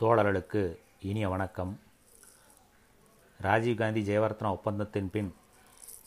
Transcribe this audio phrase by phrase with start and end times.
[0.00, 1.78] தோழர்களுக்கு இனிய வணக்கம்.
[3.42, 5.34] ராஜீவ்காந்தி ஜெயவர்த்தனா ஒப்பந்தத்தின் பின்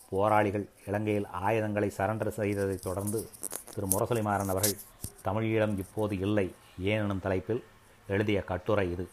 [0.10, 3.30] போராளிகள் இலங்கையில் ஆயுதங்களை சரண்டர் செய்ததைத் தொடர்ந்து
[3.76, 4.76] திரு முரசொலிமாறன் அவர்கள்
[5.24, 7.64] தமிழீழம் இப்போது இல்லை ஏனெனும் தலைப்பில்
[8.08, 9.10] எழுதிய கட்டுரை இது.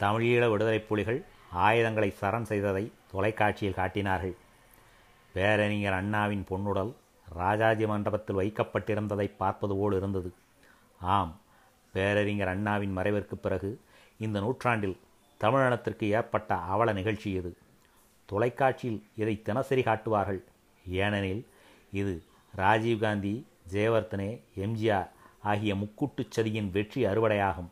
[0.00, 4.36] தமிழீழ விடுதலை புலிகள் ஆயுதங்களை சரண் செய்ததை தொலைக்காட்சியில் காட்டினார்கள்.
[5.32, 6.92] பேரறிஞர் அண்ணாவின் பொன்னுடல்
[7.28, 10.32] ராஜாஜி மண்டபத்தில் வைக்கப்பட்டிருந்ததை பார்ப்பது போல் இருந்தது.
[11.00, 11.40] ஆம்
[11.92, 13.80] பேரறிஞர் அண்ணாவின் மறைவிற்கு பிறகு
[14.18, 14.96] இந்த நூற்றாண்டில்
[15.40, 17.56] தமிழனத்திற்கு ஏற்பட்ட அவல நிகழ்ச்சி இது
[18.26, 20.44] தொலைக்காட்சியில் இதை தினசரி காட்டுவார்கள்.
[20.88, 21.46] ஏனெனில்
[21.90, 22.22] இது
[22.56, 23.34] ராஜீவ்காந்தி
[23.72, 25.08] ஜெயவர்த்தனே எம்ஜிஆர்
[25.42, 27.70] ஆகிய முக்கூட்டுச் சதியின் வெற்றி அறுவடையாகும்.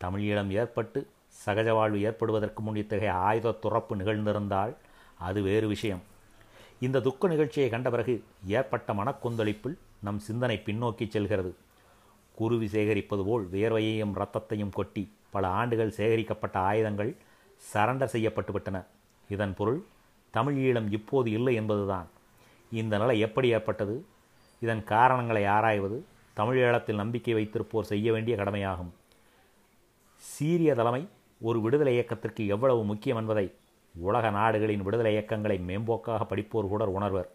[0.00, 1.08] தமிழீழம் ஏற்பட்டு
[1.44, 4.76] சகஜ வாழ்வு ஏற்படுவதற்கு முன் இத்தகைய ஆயுத துறப்பு நிகழ்ந்திருந்தால்
[5.18, 6.02] அது வேறு விஷயம்.
[6.80, 11.52] இந்த துக்க நிகழ்ச்சியை கண்ட பிறகு ஏற்பட்ட மனக்கொந்தளிப்பில் நம் சிந்தனை பின்னோக்கி செல்கிறது.
[12.38, 15.04] குருவி சேகரிப்பது போல் வியர்வையையும் இரத்தத்தையும் கொட்டி
[15.34, 17.12] பல ஆண்டுகள் சேகரிக்கப்பட்ட ஆயுதங்கள்
[17.72, 18.78] சரண்டர் செய்யப்பட்டுவிட்டன.
[19.28, 19.80] இதன் பொருள்
[20.34, 22.08] தமிழ் ஈழம் இப்போது இல்லை என்பதுதான்.
[22.80, 23.96] இந்த நிலை எப்படி ஏற்பட்டது?
[24.62, 25.98] இதன் காரணங்களை ஆராய்வது
[26.34, 28.92] தமிழ் ஈழத்தில் நம்பிக்கை வைத்திருப்போர் செய்ய வேண்டிய கடமையாகும்.
[30.22, 31.02] சீரிய தலைமை
[31.40, 33.46] ஒரு விடுதலை இயக்கத்திற்கு எவ்வளவு முக்கியம் என்பதை
[33.94, 37.28] உலக நாடுகளின் விடுதலை இயக்கங்களை மேம்போக்காக படிப்போர் கூட உணர்வர்.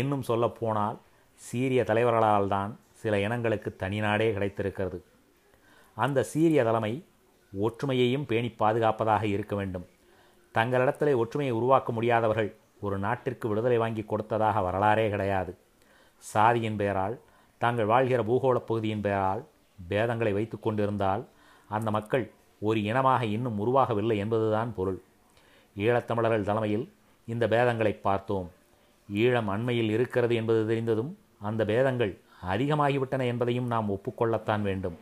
[0.00, 0.98] இன்னும் சொல்லப்போனால்
[1.40, 4.98] சீரிய தலைவர்களால் தான் சில இனங்களுக்கு தனி நாடே கிடைத்திருக்கிறது.
[5.96, 6.92] அந்த சீரிய தலைமை
[7.52, 9.86] ஒற்றுமையையும் பேணி பாதுகாப்பதாக இருக்க வேண்டும்.
[10.54, 15.52] தங்களிடத்திலே ஒற்றுமையை உருவாக்க முடியாதவர்கள் ஒரு நாட்டிற்கு விடுதலை வாங்கி கொடுத்ததாக வரலாறே கிடையாது.
[16.24, 17.16] சாதியின் பெயரால்
[17.60, 19.42] தாங்கள் வாழ்கிற பூகோள பகுதியின் பெயரால்
[19.78, 21.22] பேதங்களை வைத்து கொண்டிருந்தால்
[21.70, 22.24] அந்த மக்கள்
[22.60, 24.98] ஒரு இனமாக இன்னும் உருவாகவில்லை என்பதுதான் பொருள்.
[25.76, 26.86] ஈழத்தமிழர்கள் தலைமையில்
[27.32, 28.48] இந்த பேதங்களை பார்த்தோம்.
[29.22, 31.12] ஈழம் அண்மையில் இருக்கிறது என்பது தெரிந்ததும்
[31.48, 34.98] அந்த பேதங்கள் அதிகமாகிவிட்டன என்பதையும் நாம் ஒப்புக்கொள்ளத்தான் வேண்டும்.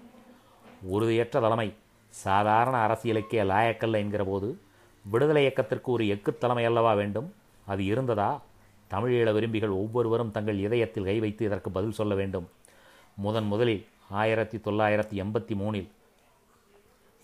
[0.83, 1.75] உறுதியற்ற தலைமை
[2.09, 4.59] சாதாரண அரசியலுக்கே லாயக்கல்ல என்கிற போது
[5.05, 7.35] விடுதலை இயக்கத்திற்கு ஒரு எக்கு தலைமை அல்லவா வேண்டும்?
[7.67, 8.41] அது இருந்ததா?
[8.91, 12.49] தமிழீழ விரும்பிகள் ஒவ்வொருவரும் தங்கள் இதயத்தில் கை வைத்து இதற்கு பதில் சொல்ல வேண்டும்.
[13.17, 15.89] முதன் முதலில் ஆயிரத்தி தொள்ளாயிரத்தி எண்பத்தி மூணில்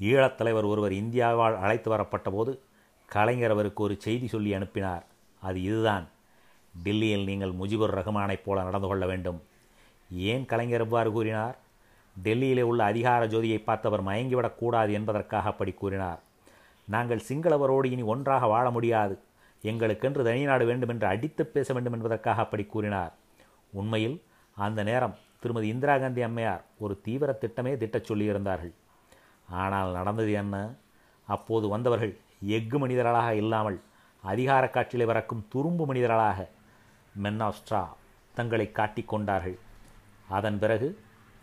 [0.01, 2.61] ஈழத்தலைவர் ஒருவர் இந்தியாவால் அழைத்து வரப்பட்ட போது
[3.07, 5.07] கலைஞர் அவருக்கு ஒரு செய்தி சொல்லி அனுப்பினார்.
[5.41, 6.09] அது இதுதான்.
[6.83, 9.43] டில்லியில் நீங்கள் முஜிபுர் ரஹ்மானைப் போல நடந்து கொள்ள வேண்டும்.
[10.11, 11.59] ஏன் கலைஞர் எவ்வாறு கூறினார்?
[12.23, 16.21] டெல்லியிலே உள்ள அதிகார ஜோதியை பார்த்தவர் மயங்கிவிடக்கூடாது என்பதற்காக அப்படி கூறினார்.
[16.85, 19.19] நாங்கள் சிங்களவரோடு இனி ஒன்றாக வாழ முடியாது.
[19.63, 23.15] எங்களுக்கென்று தனிநாடு வேண்டும் என்று அடித்து பேச வேண்டும் என்பதற்காக அப்படி கூறினார்.
[23.73, 24.23] உண்மையில்
[24.55, 28.73] அந்த நேரம் திருமதி இந்திரா காந்தி அம்மையார் ஒரு தீவிர திட்டமே திட்டச் சொல்லியிருந்தார்கள்.
[29.49, 30.75] ஆனால் நடந்தது என்ன?
[31.27, 33.81] அப்போது வந்தவர்கள் எஃகு மனிதர்களாக இல்லாமல்
[34.23, 36.49] அதிகார காட்சியில் வரக்கும் துரும்பு மனிதர்களாக
[37.23, 37.87] மென்னாஸ்ட்ரா
[38.35, 39.59] தங்களை காட்டிக் கொண்டார்கள்.
[40.37, 40.89] அதன் பிறகு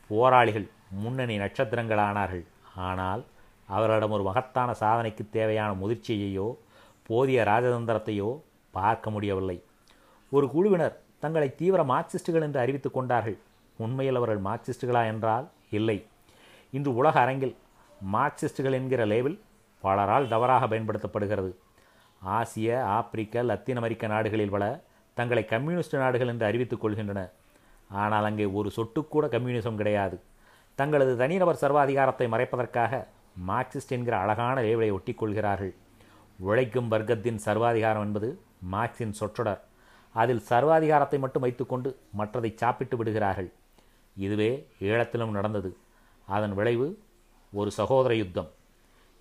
[0.09, 0.67] போராளிகள்
[1.03, 2.45] முன்னணி நட்சத்திரங்களானார்கள்
[2.87, 3.23] ஆனால்
[3.69, 6.47] அவர்களிடம் ஒரு மகத்தான சாதனைக்கு தேவையான முதிர்ச்சியையோ
[7.07, 8.29] போதிய ராஜதந்திரத்தையோ
[8.73, 9.57] பார்க்க முடியவில்லை.
[10.31, 13.37] ஒரு குழுவினர் தங்களை தீவிர மார்க்சிஸ்டுகள் என்று அறிவித்துக் கொண்டார்கள்.
[13.79, 15.45] உண்மையில் அவர்கள் மார்க்சிஸ்டுகளா என்றால்
[15.77, 15.97] இல்லை.
[16.73, 17.55] இன்று உலக அரங்கில்
[18.13, 19.35] மார்க்சிஸ்டுகள் என்கிற லேபிள்
[19.83, 21.51] பலரால் தவறாக பயன்படுத்தப்படுகிறது.
[22.21, 24.65] ஆசிய ஆப்பிரிக்க லத்தீன் அமெரிக்க நாடுகளில் பல
[25.17, 27.21] தங்களை கம்யூனிஸ்ட் நாடுகள் என்று அறிவித்துக் கொள்கின்றன.
[27.89, 30.17] ஆனால் அங்கே ஒரு சொட்டுக்கூட கம்யூனிசம் கிடையாது.
[30.79, 32.93] தங்களது தனிநபர் சர்வாதிகாரத்தை மறைப்பதற்காக
[33.49, 35.73] மார்க்சிஸ்ட் என்கிற அழகான லேபிளை ஒட்டிக்கொள்கிறார்கள்.
[36.39, 38.29] உழைக்கும் வர்க்கத்தின் சர்வாதிகாரம் என்பது
[38.73, 39.61] மார்க்சின் சொற்றொடர்.
[40.15, 41.89] அதில் சர்வாதிகாரத்தை மட்டும் வைத்துக்கொண்டு
[42.19, 43.49] மற்றதை சாப்பிட்டு விடுகிறார்கள்.
[44.15, 44.51] இதுவே
[44.87, 45.71] ஈழத்திலும் நடந்தது.
[46.27, 46.87] அதன் விளைவு
[47.53, 48.49] ஒரு சகோதர யுத்தம்.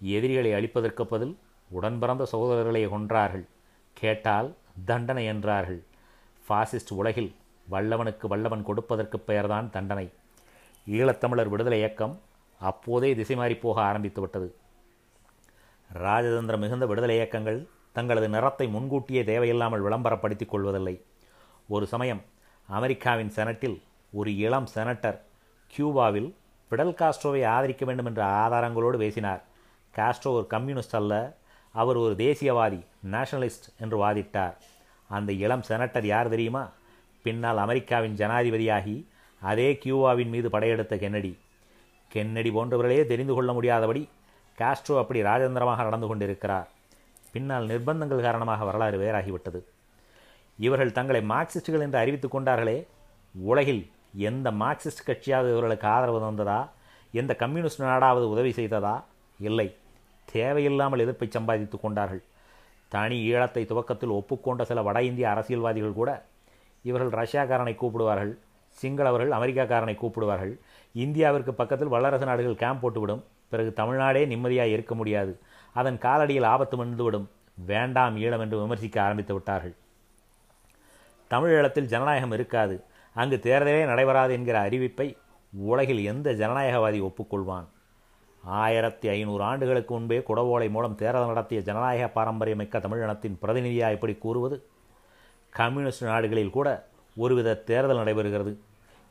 [0.01, 1.35] எதிரிகளை அழிப்பதற்கு பதில்
[1.71, 3.45] உடன் பிறந்த சகோதரர்களை கொன்றார்கள்.
[3.97, 4.49] கேட்டால்
[4.89, 5.81] தண்டனை என்றார்கள்.
[6.47, 7.31] ஃபாசிஸ்ட் உலகில்
[7.71, 10.07] வல்லவனுக்கு வல்லவன் கொடுப்பதற்கு பெயர்தான் தண்டனை.
[10.87, 12.15] ஈழத்தமிழர் விடுதலை இயக்கம்
[12.61, 14.49] அப்போதே திசை மாறி போக ஆரம்பித்து விட்டது.
[15.91, 17.59] ராஜதந்திரம் மிகுந்த விடுதலை இயக்கங்கள்
[17.93, 20.95] தங்களது நிறத்தை முன்கூட்டியே தேவையில்லாமல் விளம்பரப்படுத்திக் கொள்வதில்லை.
[21.69, 22.23] ஒரு சமயம்
[22.69, 23.79] அமெரிக்காவின் செனட்டில்
[24.13, 25.19] ஒரு இளம் செனட்டர்
[25.73, 26.31] கியூபாவில்
[26.71, 29.43] பிடல் காஸ்ட்ரோவை ஆதரிக்க வேண்டும் என்ற ஆதாரங்களோடு பேசினார்.
[29.95, 31.15] காஸ்ட்ரோ ஒரு கம்யூனிஸ்ட் அல்ல
[31.75, 32.81] அவர் ஒரு தேசியவாதி
[33.13, 34.57] நேஷனலிஸ்ட் என்று வாதிட்டார்.
[35.11, 36.65] அந்த இளம் செனட்டர் யார் தெரியுமா?
[37.27, 38.97] பின்னால் அமெரிக்காவின் ஜனாதிபதியாகி
[39.43, 41.33] அதே கியூபாவின் மீது படையெடுத்த கென்னடி.
[42.13, 44.03] கென்னடி போன்றவர்களே தெரிந்து கொள்ள முடியாதபடி
[44.59, 46.69] காஸ்ட்ரோ அப்படி ராஜேந்திரமாக நடந்து கொண்டிருக்கிறார்.
[47.33, 49.61] பின்னால் நிர்பந்தங்கள் காரணமாக வரலாறு வேறாகிவிட்டது.
[50.59, 52.79] இவர்கள் தங்களை மார்க்சிஸ்டுகள் என்று அறிவித்துக் கொண்டார்களே
[53.35, 53.83] உலகில்
[54.29, 56.61] எந்த மார்க்சிஸ்ட் கட்சியாவது இவர்களுக்கு ஆதரவு தந்ததா?
[57.21, 58.95] எந்த கம்யூனிஸ்ட் நாடாவது உதவி செய்ததா?
[59.41, 59.69] இல்லை.
[60.33, 62.23] தேவையில்லாமல் எதிர்ப்பை சம்பாதித்து கொண்டார்கள்.
[62.93, 66.11] தனி ஈழத்தை துவக்கத்தில் ஒப்புக்கொண்ட சில வட இந்திய அரசியல்வாதிகள் கூட
[66.91, 68.33] இவர்கள் ரஷ்யாக்காரனை கூப்பிடுவார்கள்.
[68.81, 70.55] சிங்களவர்கள் அமெரிக்காக்காரனை கூப்பிடுவார்கள்.
[71.05, 73.23] இந்தியாவிற்கு பக்கத்தில் வல்லரசு நாடுகள் கேம்ப் போட்டுவிடும்.
[73.51, 75.33] பிறகு தமிழ்நாடே நிம்மதியாக இருக்க முடியாது.
[75.75, 77.27] அதன் காலடியில் ஆபத்து வந்துவிடும்
[77.67, 79.75] வேண்டாம் ஈழம் என்று விமர்சிக்க ஆரம்பித்து விட்டார்கள்.
[81.31, 82.77] தமிழீழத்தில் ஜனநாயகம் இருக்காது.
[83.15, 85.09] அங்கு தேர்தலே நடைபெறாது என்கிற அறிவிப்பை
[85.53, 87.67] உலகில் எந்த ஜனநாயகவாதி ஒப்புக்கொள்வான்?
[88.63, 94.57] ஆயிரத்தி ஐநூறு ஆண்டுகளுக்கு முன்பே குடவோலை மூலம் தேர்தல் நடத்திய ஜனநாயக பாரம்பரியமிக்க தமிழினத்தின் பிரதிநிதியாக இப்படி கூறுவது
[95.59, 96.69] கம்யூனிஸ்ட் நாடுகளில் கூட
[97.17, 98.53] ஒருவித தேர்தல் நடைபெறுகிறது.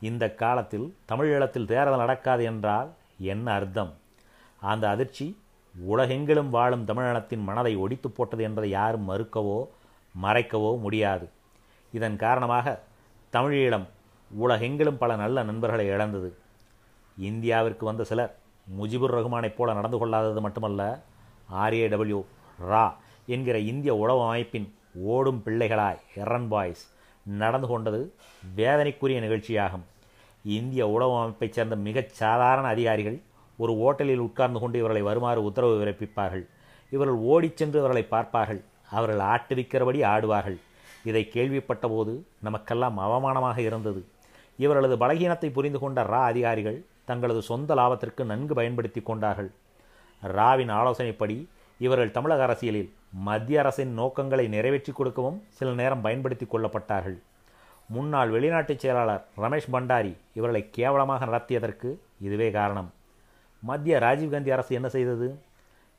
[0.00, 2.88] இந்த காலத்தில் தமிழீழத்தில் தேர்தல் நடக்காது என்றால்
[3.32, 3.92] என்ன அர்த்தம்?
[4.60, 5.26] அந்த அதிர்ச்சி
[5.74, 9.58] உலகெங்கிலும் வாழும் தமிழினத்தின் மனதை ஒடித்து போட்டது என்பதை யாரும் மறுக்கவோ
[10.14, 11.26] மறைக்கவோ முடியாது.
[11.92, 12.76] இதன் காரணமாக
[13.32, 13.86] தமிழீழம்
[14.30, 16.30] உலகெங்கிலும் பல நல்ல நண்பர்களை இழந்தது.
[17.16, 18.32] இந்தியாவிற்கு வந்த சிலர்
[18.78, 20.82] முஜிபுர் ரஹ்மானைப் போல நடந்து கொள்ளாதது மட்டுமல்ல
[21.64, 22.20] ஆர்ஏடபிள்யூ
[22.70, 22.86] ரா
[23.26, 24.66] என்கிற இந்திய உளவு அமைப்பின்
[24.96, 26.92] ஓடும் பிள்ளைகளாய் ஹெரன் பாய்ஸ்
[27.24, 28.12] நடந்து கொண்டது
[28.56, 29.84] வேதனைக்குரிய நிகழ்ச்சியாகும்.
[30.44, 33.20] இந்திய உளவு அமைப்பைச் சேர்ந்த மிகச் சாதாரண அதிகாரிகள்
[33.56, 36.46] ஒரு ஓட்டலில் உட்கார்ந்து கொண்டு இவர்களை வருமாறு உத்தரவு பிறப்பிப்பார்கள்.
[36.90, 38.62] இவர்கள் ஓடிச் சென்று இவர்களை பார்ப்பார்கள்.
[38.90, 40.56] அவர்கள் ஆட்டுவிக்கிறபடி ஆடுவார்கள்.
[41.04, 44.04] இதை கேள்விப்பட்ட போது நமக்கெல்லாம் அவமானமாக இருந்தது.
[44.56, 49.50] இவர்களது பலகீனத்தை புரிந்து கொண்ட ரா அதிகாரிகள் தங்களது சொந்த லாபத்திற்கு நன்கு பயன்படுத்தி கொண்டார்கள்.
[50.22, 51.46] ராவின் ஆலோசனைப்படி
[51.78, 57.18] இவர்கள் தமிழக அரசியலில் மத்திய அரசின் நோக்கங்களை நிறைவேற்றி கொடுக்கவும் சில நேரம் பயன்படுத்தி கொள்ளப்பட்டார்கள்.
[57.88, 62.92] முன்னாள் வெளிநாட்டுச் செயலாளர் ரமேஷ் பண்டாரி இவர்களை கேவலமாக நடத்தியதற்கு இதுவே காரணம்.
[63.60, 65.38] மத்திய ராஜீவ்காந்தி அரசு என்ன செய்தது?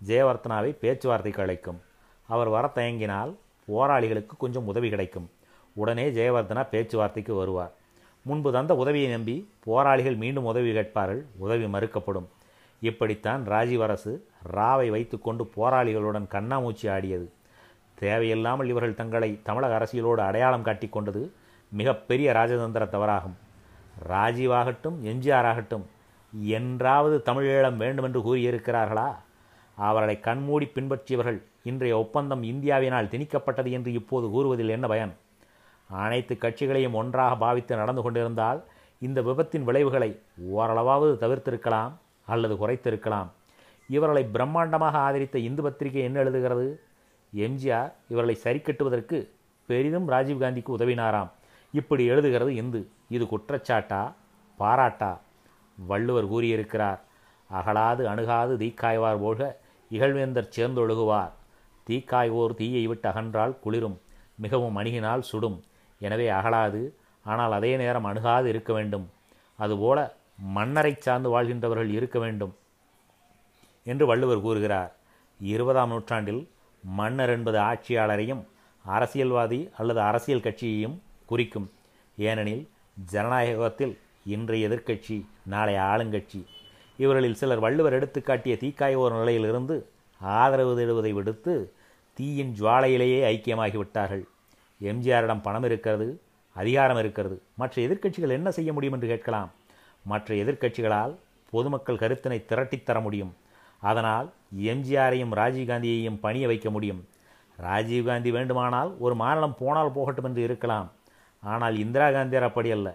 [0.06, 1.82] ஜெயவர்த்தனாவை பேச்சுவார்த்தைக்கு அழைக்கும்.
[2.28, 3.36] அவர் வர தயங்கினால்
[3.72, 5.30] போராளிகளுக்கு கொஞ்சம் உதவி கிடைக்கும்.
[5.74, 7.72] உடனே ஜெயவர்தனா பேச்சுவார்த்தைக்கு வருவார்.
[8.22, 11.26] முன்பு தந்த உதவியை நம்பி போராளிகள் மீண்டும் உதவி கேட்பார்கள்.
[11.38, 12.28] உதவி மறுக்கப்படும்.
[12.80, 17.32] இப்படித்தான் ராஜீவ் அரசு ராவை வைத்துக்கொண்டு போராளிகளுடன் கண்ணாமூச்சி ஆடியது.
[18.00, 21.34] தேவையில்லாமல் இவர்கள் தங்களை தமிழக அரசியலோடு அடையாளம் காட்டிக் கொண்டது
[21.70, 23.38] மிகப்பெரிய ராஜதந்திர தவறாகும்.
[24.10, 25.86] ராஜீவாகட்டும் எம்ஜிஆர் ஆகட்டும்
[26.32, 29.16] என்றாவது தமிழீழம் வேண்டுமென்று கூறியிருக்கிறார்களா?
[29.76, 35.14] அவர்களை கண்மூடி பின்பற்றியவர்கள் இன்றைய ஒப்பந்தம் இந்தியாவினால் திணிக்கப்பட்டது என்று இப்போது கூறுவதில் என்ன பயன்?
[35.90, 38.64] அனைத்து கட்சிகளையும் ஒன்றாக பாவித்து நடந்து கொண்டிருந்தால்
[39.00, 40.20] இந்த விபத்தின் விளைவுகளை
[40.52, 41.92] ஓரளவாவது தவிர்த்திருக்கலாம்.
[42.34, 43.30] அல்லது குறைத்திருக்கலாம்.
[43.90, 46.68] இவர்களை பிரம்மாண்டமாக ஆதரித்த இந்து பத்திரிகை என்ன எழுதுகிறது?
[47.34, 49.18] எம்ஜிஆர் இவர்களை சரி கட்டுவதற்கு
[49.70, 51.32] பெரிதும் ராஜீவ்காந்திக்கு உதவினாராம்.
[51.74, 52.82] இப்படி எழுதுகிறது இந்து.
[53.10, 54.02] இது குற்றச்சாட்டா?
[54.60, 55.12] பாராட்டா?
[55.78, 57.02] வள்ளுவர் கூறியிருக்கிறார்
[57.50, 59.60] அகலாது அணுகாது தீக்காய்வார் போக
[59.92, 61.34] இகழ்வேந்தர் சேர்ந்தொழுகுவார்.
[61.88, 63.98] தீக்காய்வோர் தீயை விட்டு அகன்றால் குளிரும்
[64.36, 65.64] மிகவும் அணுகினால் சுடும்.
[66.00, 66.82] எனவே அகலாது
[67.26, 69.06] ஆனால் அதே நேரம் அணுகாது இருக்க வேண்டும்.
[69.56, 72.56] அதுபோல மன்னரை சார்ந்து வாழ்கின்றவர்கள் இருக்க வேண்டும்
[73.84, 74.96] என்று வள்ளுவர் கூறுகிறார்.
[75.40, 76.50] இருபதாம் நூற்றாண்டில்
[76.84, 78.44] மன்னர் என்பது ஆட்சியாளரையும்
[78.84, 81.72] அரசியல்வாதி அல்லது அரசியல் கட்சியையும் குறிக்கும்.
[82.18, 82.70] ஏனெனில்
[83.12, 86.46] ஜனநாயகத்தில் இன்றைய எதிர்க்கட்சி நாளை ஆளுங்கட்சி.
[86.98, 91.74] இவர்களில் சிலர் வள்ளுவர் எடுத்துக்காட்டிய தீக்காய ஒரு நிலையிலிருந்து ஆதரவு தேடுவதை விடுத்து
[92.14, 94.24] தீயின் ஜுவாலையிலேயே ஐக்கியமாகிவிட்டார்கள்.
[94.82, 96.22] எம்ஜிஆரிடம் பணம் இருக்கிறது
[96.54, 97.42] அதிகாரம் இருக்கிறது.
[97.56, 99.52] மற்ற எதிர்க்கட்சிகள் என்ன செய்ய முடியும் என்று கேட்கலாம்.
[100.12, 101.14] மற்ற எதிர்க்கட்சிகளால்
[101.54, 103.34] பொதுமக்கள் கருத்தினை திரட்டித் தர முடியும்.
[103.82, 104.28] அதனால்
[104.72, 107.02] எம்ஜிஆரையும் ராஜீவ்காந்தியையும் பணிய வைக்க முடியும்.
[107.58, 110.88] ராஜீவ்காந்தி வேண்டுமானால் ஒரு மாநிலம் போனால் போகட்டும் என்று இருக்கலாம்.
[111.44, 112.88] ஆனால் இந்திரா காந்தியார் அப்படி அல்ல.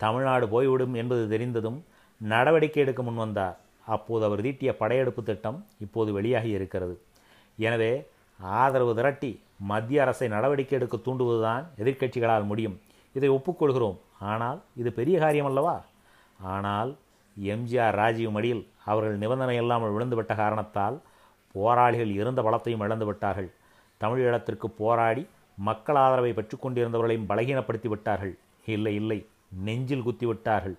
[0.00, 1.78] தமிழ்நாடு போய்விடும் என்பது தெரிந்ததும்
[2.20, 3.56] நடவடிக்கை எடுக்க முன்வந்தார்
[3.86, 6.94] அப்போது அவர் தீட்டிய படையெடுப்பு திட்டம் இப்போது வெளியாகி இருக்கிறது.
[7.66, 7.92] எனவே
[8.40, 9.30] ஆதரவு திரட்டி
[9.70, 12.76] மத்திய அரசை நடவடிக்கை எடுக்க தூண்டுவதுதான் எதிர்க்கட்சிகளால் முடியும்.
[13.16, 13.98] இதை ஒப்புக்கொள்கிறோம்.
[14.32, 15.74] ஆனால் இது பெரிய காரியம் அல்லவா?
[16.52, 16.90] ஆனால்
[17.36, 20.96] எம்ஜிஆர் ராஜீவ் மடியில் அவர்கள் நிபந்தனை இல்லாமல் விழுந்துவிட்ட காரணத்தால்
[21.54, 23.50] போராளிகள் இருந்த பலத்தையும் இழந்துவிட்டார்கள்
[24.00, 25.22] தமிழீழத்திற்கு போராடி
[25.58, 28.34] மக்கள் ஆதரவை பெற்றுக்கொண்டிருந்தவர்களையும் பலகீனப்படுத்தி விட்டார்கள்.
[28.74, 29.18] இல்லை இல்லை
[29.66, 30.76] நெஞ்சில் குத்தி விட்டார்கள்.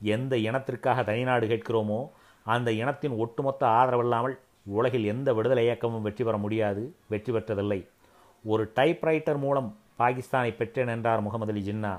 [0.00, 2.00] எந்த இனத்திற்காக தனிநாடு கேட்கிறோமோ
[2.46, 4.34] அந்த இனத்தின் ஒட்டுமொத்த ஆதரவில்லாமல்
[4.78, 6.82] உலகில் எந்த விடுதலை இயக்கமும் வெற்றி பெற முடியாது
[7.12, 7.80] வெற்றி பெற்றதில்லை.
[8.44, 9.68] ஒரு டைப்ரைட்டர் மூலம்
[10.00, 11.94] பாகிஸ்தானை பெற்றேன் என்றார் முகமது அலி ஜின்னா.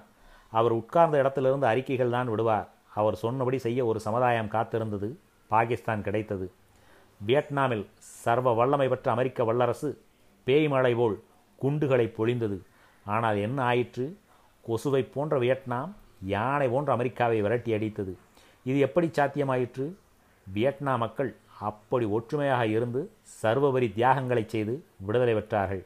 [0.53, 2.67] அவர் உட்கார்ந்த இடத்திலிருந்து அறிக்கைகள் தான் விடுவார்.
[2.93, 5.15] அவர் சொன்னபடி செய்ய ஒரு சமுதாயம் காத்திருந்தது
[5.47, 6.51] பாகிஸ்தான் கிடைத்தது.
[7.17, 10.01] வியட்நாமில் சர்வ வல்லமை பெற்ற அமெரிக்க வல்லரசு
[10.45, 11.23] பேய்மழை போல்
[11.55, 12.59] குண்டுகளை பொழிந்தது.
[13.05, 14.17] ஆனால் என்ன ஆயிற்று?
[14.61, 18.17] கொசுவை போன்ற வியட்நாம் யானை போன்ற அமெரிக்காவை விரட்டி அடித்தது.
[18.63, 19.93] இது எப்படி சாத்தியமாயிற்று?
[20.53, 25.85] வியட்நாம் மக்கள் அப்படி ஒற்றுமையாக இருந்து சர்வபரி தியாகங்களை செய்து விடுதலை பெற்றார்கள்.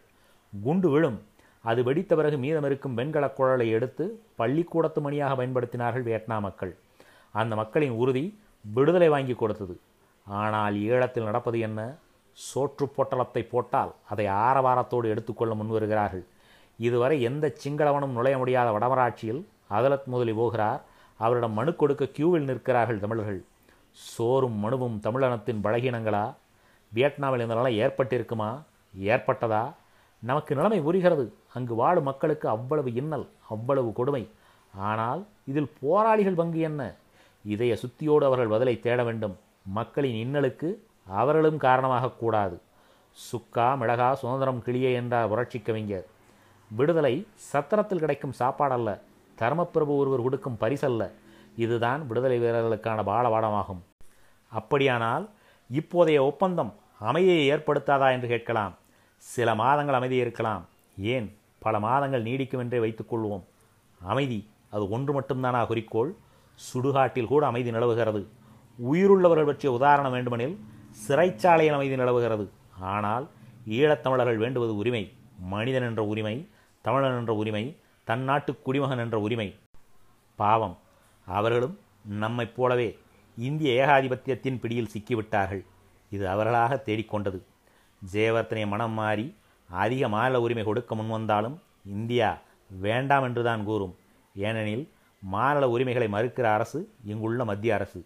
[0.63, 1.21] குண்டு விழும்
[1.63, 6.75] அது வெடித்த பிறகு மீதமிருக்கும் வெண்கலக் குழலை எடுத்து பள்ளிக்கூடத்து மணியாக பயன்படுத்தினார்கள் வியட்நாம் மக்கள்.
[7.31, 9.79] அந்த மக்களின் உறுதி விடுதலை வாங்கி கொடுத்தது.
[10.25, 11.97] ஆனால் ஈழத்தில் நடப்பது என்ன?
[12.37, 16.25] சோற்று பொட்டலத்தை போட்டால் அதை ஆரவாரத்தோடு எடுத்துக்கொள்ள முன்வருகிறார்கள்.
[16.77, 20.81] இதுவரை எந்த சிங்களவனும் நுழைய முடியாத வடமராட்சியில் அதலத் முதலி போகிறார்.
[21.17, 23.45] அவரிடம் மனு கொடுக்க கியூவில் நிற்கிறார்கள் தமிழர்கள்.
[23.91, 26.33] சோறும் மனுவும் தமிழனத்தின் பலகீனங்களா?
[26.93, 28.61] வியட்நாமில் இந்த நிலை ஏற்பட்டிருக்குமா?
[28.99, 29.73] ஏற்பட்டதா?
[30.19, 31.33] நமக்கு நிலைமை புரிகிறது.
[31.53, 34.29] அங்கு வாழும் மக்களுக்கு அவ்வளவு இன்னல் அவ்வளவு கொடுமை.
[34.73, 36.95] ஆனால் இதில் போராளிகள் பங்கு என்ன?
[37.43, 39.37] இதய சுத்தியோடு அவர்கள் பதிலை தேட வேண்டும்.
[39.65, 40.75] மக்களின் இன்னலுக்கு
[41.07, 42.59] அவர்களும் காரணமாகக்கூடாது
[43.31, 46.05] சுக்கா மிளகா சுதந்திரம் கிளியே என்றார் புரட்சி கவிஞர்
[46.71, 48.99] விடுதலை சத்திரத்தில் கிடைக்கும் சாப்பாடல்ல.
[49.39, 51.11] தர்மப்பிரபு ஒருவர் கொடுக்கும் பரிசல்ல.
[51.55, 53.81] இதுதான் விடுதலை வீரர்களுக்கான பாலபாடமாகும்.
[54.49, 55.29] அப்படியானால்
[55.71, 58.73] இப்போதைய ஒப்பந்தம் அமைதியை ஏற்படுத்தாதா என்று கேட்கலாம்.
[59.17, 60.65] சில மாதங்கள் அமைதி இருக்கலாம்.
[60.97, 61.37] ஏன்?
[61.59, 63.43] பல மாதங்கள் நீடிக்கும் என்றே வைத்துக்கொள்வோம்
[64.01, 66.15] அமைதி அது ஒன்று மட்டும்தானா குறிக்கோள்?
[66.57, 68.27] சுடுகாட்டில் கூட அமைதி நிலவுகிறது.
[68.91, 70.59] உயிருள்ளவர்கள் பற்றிய உதாரணம் வேண்டுமெனில்
[71.07, 72.49] சிறைச்சாலையில் அமைதி நிலவுகிறது.
[72.79, 73.29] ஆனால்
[73.67, 76.47] ஈழத்தமிழர்கள் வேண்டுவது உரிமை மனிதன் என்ற உரிமை
[76.81, 77.75] தமிழன் என்ற உரிமை
[78.07, 79.55] தன்னாட்டு குடிமகன் என்ற உரிமை.
[80.35, 80.77] பாவம்.
[81.25, 82.99] அவர்களும் நம்மைப் போலவே
[83.37, 85.65] இந்திய ஏகாதிபத்தியத்தின் பிடியில் சிக்கிவிட்டார்கள்.
[86.09, 87.41] இது அவர்களாக தேடிக்கொண்டது.
[88.11, 89.35] ஜெயவர்த்தனை மனம் மாறி
[89.69, 92.37] அதிக மாநில உரிமை கொடுக்க முன்வந்தாலும் இந்தியா
[92.69, 93.95] வேண்டாம் என்றுதான் கூறும்.
[94.35, 98.05] ஏனெனில் மாநில உரிமைகளை மறுக்கிற அரசு இங்குள்ள மத்திய அரசு.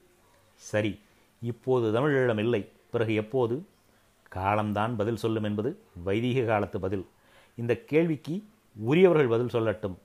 [0.54, 1.02] சரி
[1.42, 2.70] இப்போது தமிழீழம் இல்லை.
[2.92, 3.66] பிறகு எப்போது?
[4.30, 7.08] காலம்தான் பதில் சொல்லும் என்பது வைதிக காலத்து பதில்.
[7.56, 8.44] இந்த கேள்விக்கு
[8.76, 9.96] உரியவர்கள் பதில் சொல்லட்டும்.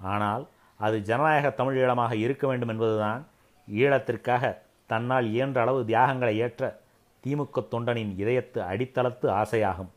[0.00, 3.26] ஆனால் அது ஜனநாயக தமிழீழமாக இருக்க வேண்டும் என்பதுதான்
[3.72, 6.80] ஈழத்திற்காக தன்னால் இயன்ற அளவு தியாகங்களை ஏற்ற
[7.26, 9.88] திமுக தொண்டனின் இதயத்து அடித்தளத்து ஆசையாகும்.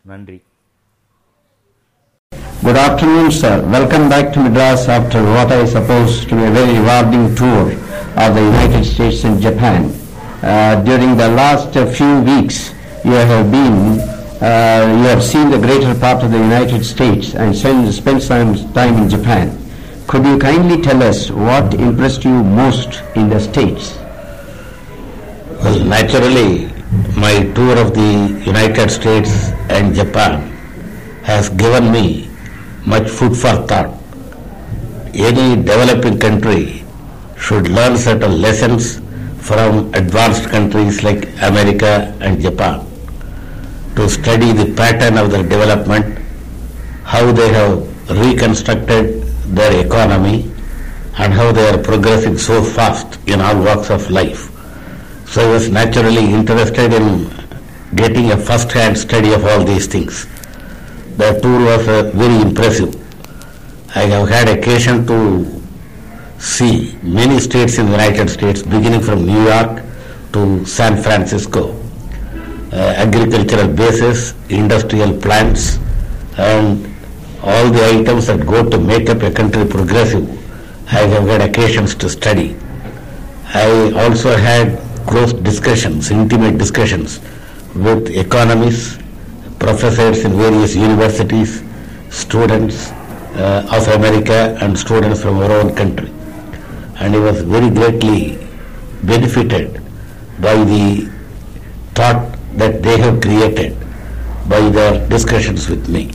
[0.00, 0.42] நன்றி.
[2.62, 3.66] Good afternoon, sir.
[3.70, 8.34] Welcome back to Madras after what I suppose to be a very rewarding tour of
[8.34, 9.86] the United States and Japan.
[10.42, 13.98] Uh, during the last uh, few weeks, you have been,
[14.42, 18.54] uh, you have seen the greater part of the United States and spent, spent some
[18.74, 19.58] time in Japan.
[20.06, 23.96] Could you kindly tell us what impressed you most in the States?
[25.64, 26.66] Well, naturally,
[27.16, 30.50] my tour of the United States and Japan
[31.22, 32.29] has given me
[32.86, 33.96] much food for thought.
[35.14, 36.84] Any developing country
[37.38, 39.00] should learn certain lessons
[39.38, 42.86] from advanced countries like America and Japan
[43.96, 46.18] to study the pattern of their development,
[47.02, 49.22] how they have reconstructed
[49.56, 50.52] their economy,
[51.18, 54.48] and how they are progressing so fast in all walks of life.
[55.26, 57.30] So I was naturally interested in
[57.94, 60.26] getting a first-hand study of all these things.
[61.20, 62.96] The tour was uh, very impressive.
[63.94, 65.60] I have had occasion to
[66.38, 69.82] see many states in the United States, beginning from New York
[70.32, 71.78] to San Francisco.
[72.72, 75.78] Uh, agricultural bases, industrial plants,
[76.38, 76.86] and
[77.42, 80.24] all the items that go to make up a country progressive.
[80.90, 82.56] I have had occasions to study.
[83.52, 87.20] I also had close discussions, intimate discussions
[87.74, 88.99] with economists,
[89.60, 91.62] professors in various universities,
[92.08, 92.90] students
[93.36, 96.10] uh, of America and students from our own country.
[96.98, 98.38] And he was very greatly
[99.04, 99.80] benefited
[100.40, 101.10] by the
[101.94, 103.76] thought that they have created
[104.48, 106.10] by their discussions with me.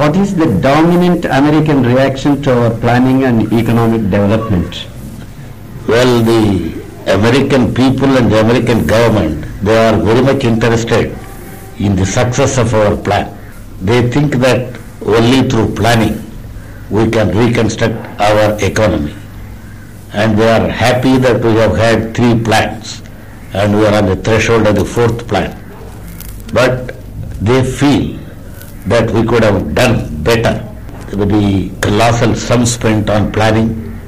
[0.00, 4.86] What is the dominant American reaction to our planning and economic development?
[5.88, 11.18] Well, the American people and the American government, they are very much interested
[11.78, 13.36] in the success of our plan.
[13.80, 16.22] They think that only through planning
[16.90, 19.14] we can reconstruct our economy.
[20.12, 23.02] And they are happy that we have had three plans
[23.54, 25.58] and we are on the threshold of the fourth plan.
[26.52, 26.94] But
[27.40, 28.18] they feel
[28.86, 30.68] that we could have done better.
[31.10, 33.98] The colossal sum spent on planning,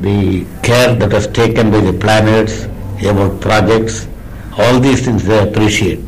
[0.00, 2.64] the care that was taken by the planners
[3.04, 4.06] about projects,
[4.58, 6.00] all these things they appreciate.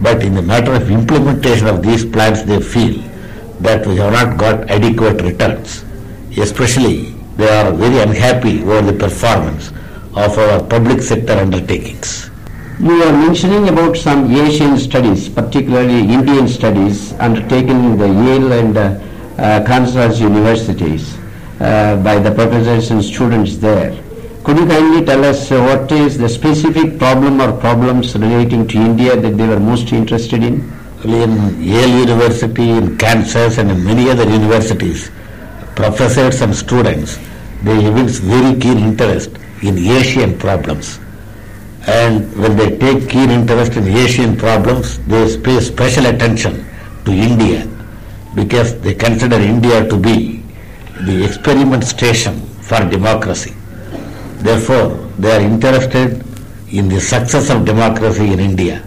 [0.00, 3.02] But in the matter of implementation of these plans, they feel
[3.60, 5.84] that we have not got adequate returns.
[6.36, 9.70] Especially, they are very unhappy over the performance
[10.14, 12.30] of our public sector undertakings.
[12.78, 18.76] You were mentioning about some Asian studies, particularly Indian studies, undertaken in the Yale and
[18.76, 19.00] uh,
[19.38, 21.16] uh, Kansas universities
[21.60, 23.92] uh, by the professors and students there.
[24.46, 28.78] Could you kindly tell us uh, what is the specific problem or problems relating to
[28.78, 30.72] India that they were most interested in?
[31.02, 35.10] in Yale University, in Kansas, and in many other universities,
[35.74, 37.18] professors and students,
[37.64, 39.30] they evince very keen interest
[39.62, 41.00] in Asian problems.
[41.88, 46.64] And when they take keen interest in Asian problems, they pay special attention
[47.04, 47.68] to India
[48.36, 50.44] because they consider India to be
[51.04, 53.52] the experiment station for democracy.
[54.42, 54.88] Therefore,
[55.18, 56.24] they are interested
[56.70, 58.82] in the success of democracy in India.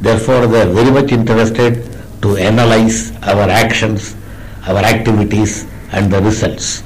[0.00, 1.84] Therefore, they are very much interested
[2.22, 4.16] to analyze our actions,
[4.66, 6.82] our activities, and the results.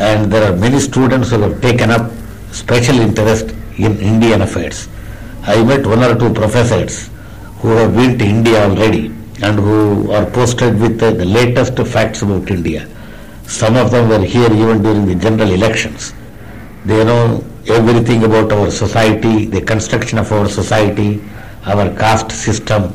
[0.00, 2.10] And there are many students who have taken up
[2.52, 4.88] special interest in Indian affairs.
[5.42, 7.10] I met one or two professors
[7.58, 9.06] who have been to India already
[9.42, 12.88] and who are posted with the, latest facts about India.
[13.46, 16.14] Some of them were here even during the general elections.
[16.84, 21.22] They know everything about our society, the construction of our society,
[21.64, 22.92] our caste system,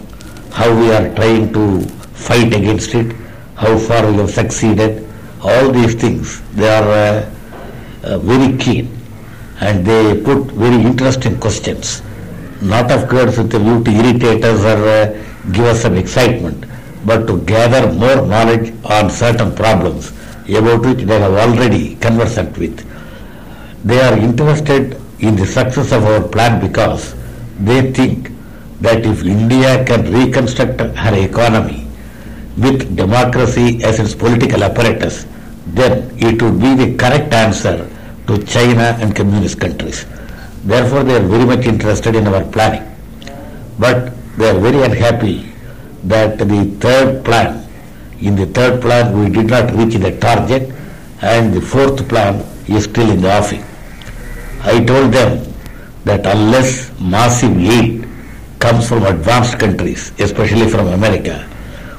[0.51, 1.81] how we are trying to
[2.13, 3.15] fight against it,
[3.55, 5.07] how far we have succeeded.
[5.41, 7.33] All these things, they are uh,
[8.03, 8.95] uh, very keen
[9.61, 12.01] and they put very interesting questions.
[12.61, 16.65] Not of course with a view to irritate us or uh, give us some excitement,
[17.05, 20.11] but to gather more knowledge on certain problems
[20.49, 22.85] about which they have already conversant with.
[23.83, 27.15] They are interested in the success of our plan because
[27.59, 28.31] they think
[28.81, 31.87] that if India can reconstruct her economy
[32.57, 35.25] with democracy as its political apparatus,
[35.67, 37.89] then it would be the correct answer
[38.27, 40.05] to China and communist countries.
[40.65, 42.85] Therefore, they are very much interested in our planning.
[43.79, 45.53] But they are very unhappy
[46.03, 47.65] that the third plan,
[48.19, 50.73] in the third plan we did not reach the target
[51.21, 53.63] and the fourth plan is still in the offing.
[54.61, 55.53] I told them
[56.03, 58.07] that unless massive aid
[58.59, 61.47] comes from advanced countries, especially from America,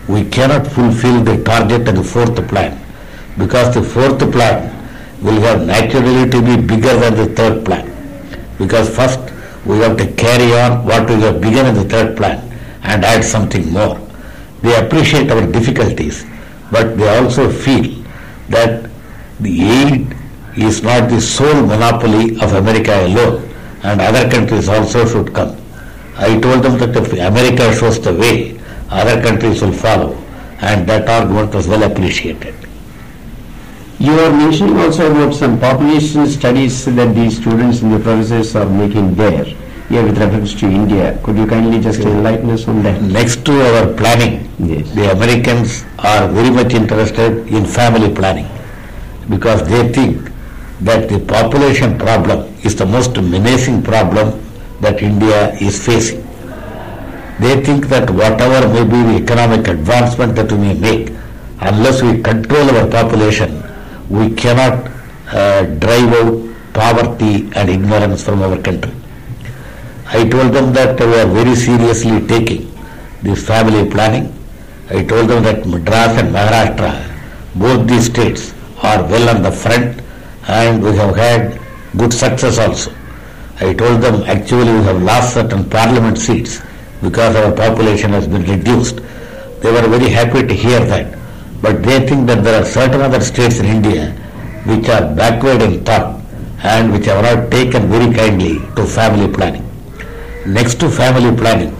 [0.08, 2.78] we cannot fulfill the target of the fourth plan
[3.38, 4.76] because the fourth plan
[5.22, 7.86] will have naturally to be bigger than the third plan
[8.58, 9.20] because first
[9.64, 12.38] we have to carry on what we have begun in the third plan
[12.82, 13.96] and add something more.
[14.62, 16.24] They appreciate our difficulties,
[16.70, 18.02] but they also feel
[18.48, 18.90] that
[19.40, 20.16] the aid
[20.62, 23.48] is not the sole monopoly of America alone
[23.82, 25.56] and other countries also should come.
[26.16, 30.14] I told them that if America shows the way, other countries will follow
[30.60, 32.54] and that argument was well appreciated.
[33.98, 38.66] You are mentioning also about some population studies that the students and the professors are
[38.68, 41.18] making there, here with reference to India.
[41.22, 43.00] Could you kindly just enlighten us on that?
[43.02, 44.90] Next to our planning, Yes.
[44.92, 48.48] the Americans are very much interested in family planning
[49.28, 50.29] because they think
[50.82, 54.40] that the population problem is the most menacing problem
[54.80, 56.22] that India is facing.
[57.38, 61.10] They think that whatever may be the economic advancement that we may make,
[61.60, 63.62] unless we control our population,
[64.08, 64.90] we cannot
[65.32, 68.92] uh, drive out poverty and ignorance from our country.
[70.06, 72.72] I told them that we are very seriously taking
[73.22, 74.34] this family planning.
[74.88, 76.92] I told them that Madras and Maharashtra,
[77.54, 80.00] both these states are well on the front
[80.50, 81.60] and we have had
[81.96, 82.92] good success also.
[83.60, 86.60] I told them actually we have lost certain parliament seats
[87.02, 88.96] because our population has been reduced.
[89.60, 91.16] They were very happy to hear that.
[91.62, 94.12] But they think that there are certain other states in India
[94.64, 96.20] which are backward in thought
[96.62, 99.66] and which have not taken very kindly to family planning.
[100.46, 101.74] Next to family planning,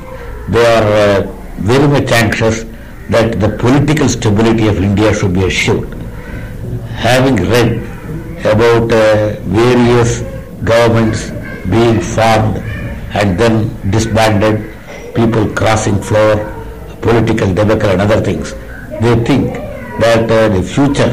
[0.48, 0.88] they are
[1.22, 1.32] uh,
[1.72, 2.64] very much anxious
[3.08, 5.88] that the political stability of India should be assured.
[7.08, 7.89] Having read
[8.44, 10.20] about uh, various
[10.64, 11.30] governments
[11.68, 12.56] being formed
[13.14, 14.74] and then disbanded,
[15.14, 16.36] people crossing floor,
[17.00, 18.52] political debacle and other things,
[19.00, 19.54] they think
[20.00, 21.12] that uh, the future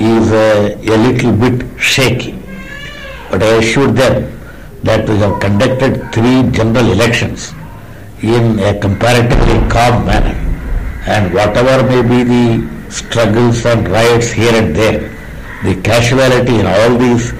[0.00, 2.32] is uh, a little bit shaky.
[3.30, 4.38] But I assured them
[4.82, 7.52] that we have conducted three general elections
[8.22, 10.36] in a comparatively calm manner
[11.06, 15.19] and whatever may be the struggles and riots here and there,
[15.62, 17.32] the casualty in all these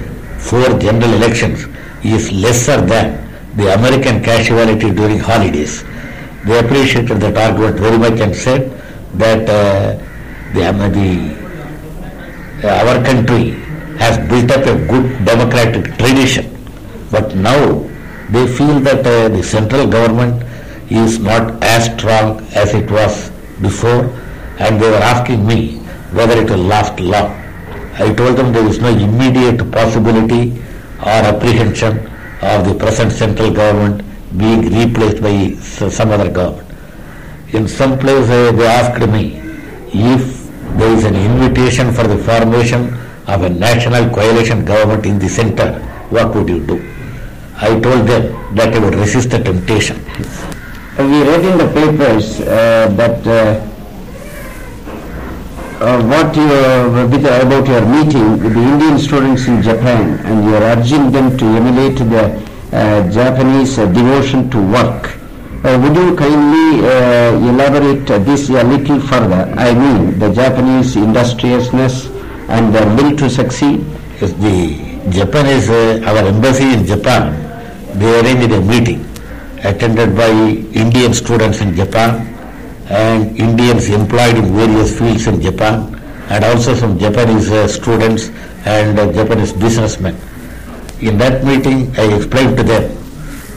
[0.49, 1.65] four general elections
[2.03, 3.17] is lesser than
[3.57, 5.83] the American casualty during holidays.
[6.45, 8.71] They appreciated that argument very much and said
[9.15, 9.97] that uh,
[10.53, 11.41] the, um, the
[12.63, 13.51] uh, our country
[13.97, 16.45] has built up a good democratic tradition,
[17.11, 17.79] but now
[18.29, 20.43] they feel that uh, the central government
[20.91, 23.29] is not as strong as it was
[23.61, 24.05] before,
[24.59, 25.77] and they were asking me
[26.13, 27.40] whether it will last long.
[27.99, 30.59] I told them there is no immediate possibility
[30.99, 31.97] or apprehension
[32.41, 34.03] of the present central government
[34.37, 36.67] being replaced by some other government.
[37.53, 39.37] In some place uh, they asked me
[39.93, 42.93] if there is an invitation for the formation
[43.27, 46.77] of a national coalition government in the center, what would you do?
[47.57, 49.97] I told them that I would resist the temptation.
[50.97, 53.70] We read in the papers uh, that uh,
[55.81, 56.45] uh, what you,
[57.09, 61.35] with, about your meeting with the Indian students in Japan and you are urging them
[61.37, 62.23] to emulate the
[62.71, 65.17] uh, Japanese uh, devotion to work.
[65.63, 69.51] Uh, would you kindly uh, elaborate uh, this a little further?
[69.57, 72.07] I mean, the Japanese industriousness
[72.49, 73.83] and their will to succeed.
[74.21, 77.33] Yes, the Japanese, uh, our embassy in Japan,
[77.97, 79.05] they arranged a meeting
[79.63, 82.30] attended by Indian students in Japan
[82.91, 85.95] and Indians employed in various fields in Japan
[86.29, 88.29] and also some Japanese uh, students
[88.65, 90.15] and uh, Japanese businessmen.
[90.99, 92.91] In that meeting, I explained to them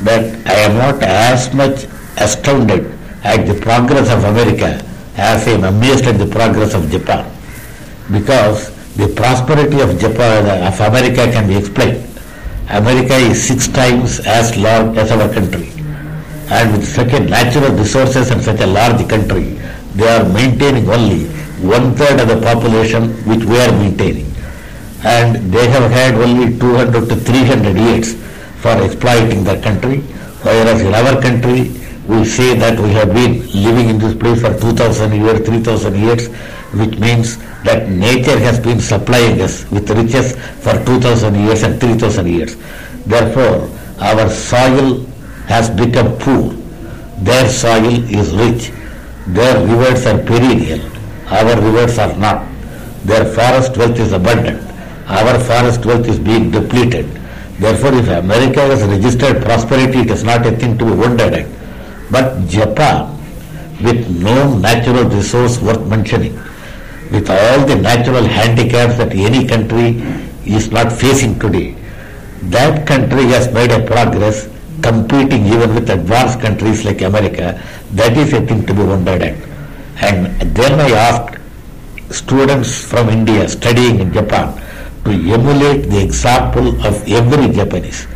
[0.05, 1.85] that I am not as much
[2.17, 2.93] astounded
[3.25, 4.81] at the progress of America
[5.17, 7.31] as I am amazed at the progress of Japan
[8.13, 12.07] because the prosperity of Japan, of America can be explained.
[12.71, 15.74] America is six times as large as our country.
[16.51, 19.59] And with such a natural resources and such a large country,
[19.95, 21.25] they are maintaining only
[21.65, 24.31] one third of the population which we are maintaining.
[25.05, 28.15] And they have had only 200 to 300 years
[28.61, 29.99] for exploiting their country,
[30.43, 31.73] whereas in our country,
[32.07, 36.29] we say that we have been living in this place for 2000 years, 3000 years,
[36.75, 42.27] which means that nature has been supplying us with riches for 2000 years and 3000
[42.27, 42.57] years.
[43.07, 45.07] Therefore, our soil
[45.47, 46.53] has become poor.
[47.19, 48.73] Their soil is rich.
[49.27, 50.81] Their rivers are perennial.
[51.29, 52.47] Our rivers are not.
[53.05, 54.61] Their forest wealth is abundant.
[55.07, 57.07] Our forest wealth is being depleted.
[57.59, 61.47] Therefore, if America has registered prosperity, it is not a thing to be wondered at.
[62.11, 63.11] But Japan,
[63.83, 66.35] with no natural resource worth mentioning,
[67.11, 70.03] with all the natural handicaps that any country
[70.45, 71.77] is not facing today,
[72.45, 74.49] that country has made a progress
[74.85, 77.47] competing even with advanced countries like America.
[77.93, 79.37] That is a thing to be wondered at.
[80.09, 80.27] And
[80.59, 81.39] then I asked
[82.11, 84.53] students from India studying in Japan
[85.05, 88.07] to emulate the example of every Japanese.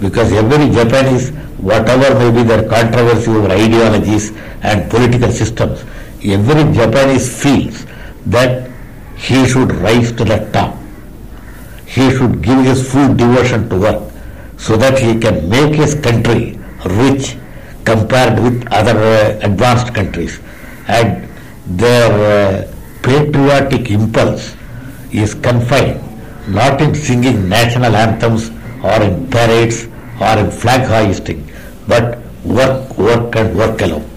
[0.00, 1.30] Because every Japanese,
[1.70, 5.84] whatever may be their controversy over ideologies and political systems,
[6.36, 7.86] every Japanese feels
[8.26, 8.70] that
[9.16, 10.76] he should rise to the top.
[11.86, 14.09] He should give his full devotion to work
[14.66, 17.36] so that he can make his country rich
[17.84, 20.38] compared with other uh, advanced countries.
[20.86, 21.28] And
[21.66, 24.54] their uh, patriotic impulse
[25.12, 26.00] is confined
[26.48, 28.50] not in singing national anthems
[28.82, 29.86] or in parades
[30.20, 31.50] or in flag hoisting,
[31.86, 34.08] but work, work and work alone.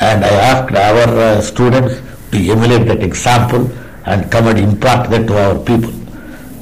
[0.00, 3.70] And I asked our uh, students to emulate that example
[4.06, 5.90] and come and impart that to our people.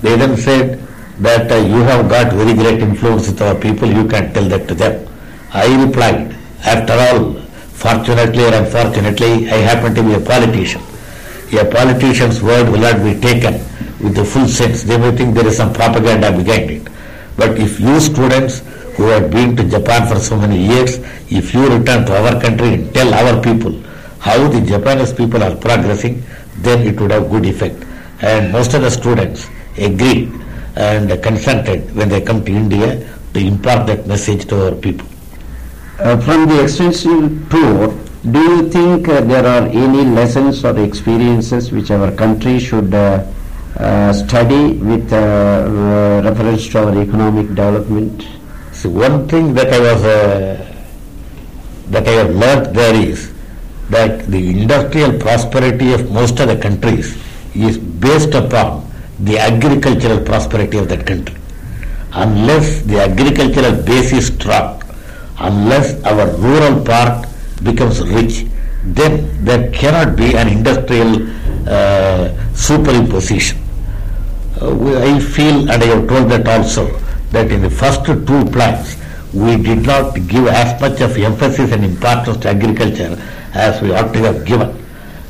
[0.02, 0.81] They then said
[1.20, 4.66] that uh, you have got very great influence with our people, you can tell that
[4.68, 5.08] to them.
[5.52, 7.34] I replied, after all,
[7.72, 10.82] fortunately or unfortunately, I happen to be a politician.
[11.52, 13.54] A politician's word will not be taken
[14.00, 14.82] with the full sense.
[14.84, 16.88] They may think there is some propaganda behind it.
[17.36, 18.60] But if you students
[18.96, 20.96] who have been to Japan for so many years,
[21.30, 23.80] if you return to our country and tell our people
[24.18, 26.22] how the Japanese people are progressing,
[26.58, 27.84] then it would have good effect.
[28.22, 30.32] And most of the students agreed
[30.76, 35.06] and consented when they come to India to impart that message to our people.
[35.98, 37.88] Uh, from the extensive tour,
[38.30, 43.26] do you think uh, there are any lessons or experiences which our country should uh,
[43.76, 48.26] uh, study with uh, uh, reference to our economic development?
[48.72, 50.72] So one thing that I was uh,
[51.88, 53.32] that I have learnt there is
[53.90, 57.16] that the industrial prosperity of most of the countries
[57.54, 58.81] is based upon
[59.22, 61.36] the agricultural prosperity of that country.
[62.12, 64.82] Unless the agricultural base is strong,
[65.38, 67.26] unless our rural part
[67.62, 68.46] becomes rich,
[68.84, 71.22] then there cannot be an industrial
[71.68, 73.58] uh, superimposition.
[74.60, 76.86] Uh, I feel, and I have told that also,
[77.30, 78.96] that in the first two plans,
[79.32, 83.16] we did not give as much of emphasis and importance to agriculture
[83.54, 84.76] as we ought to have given.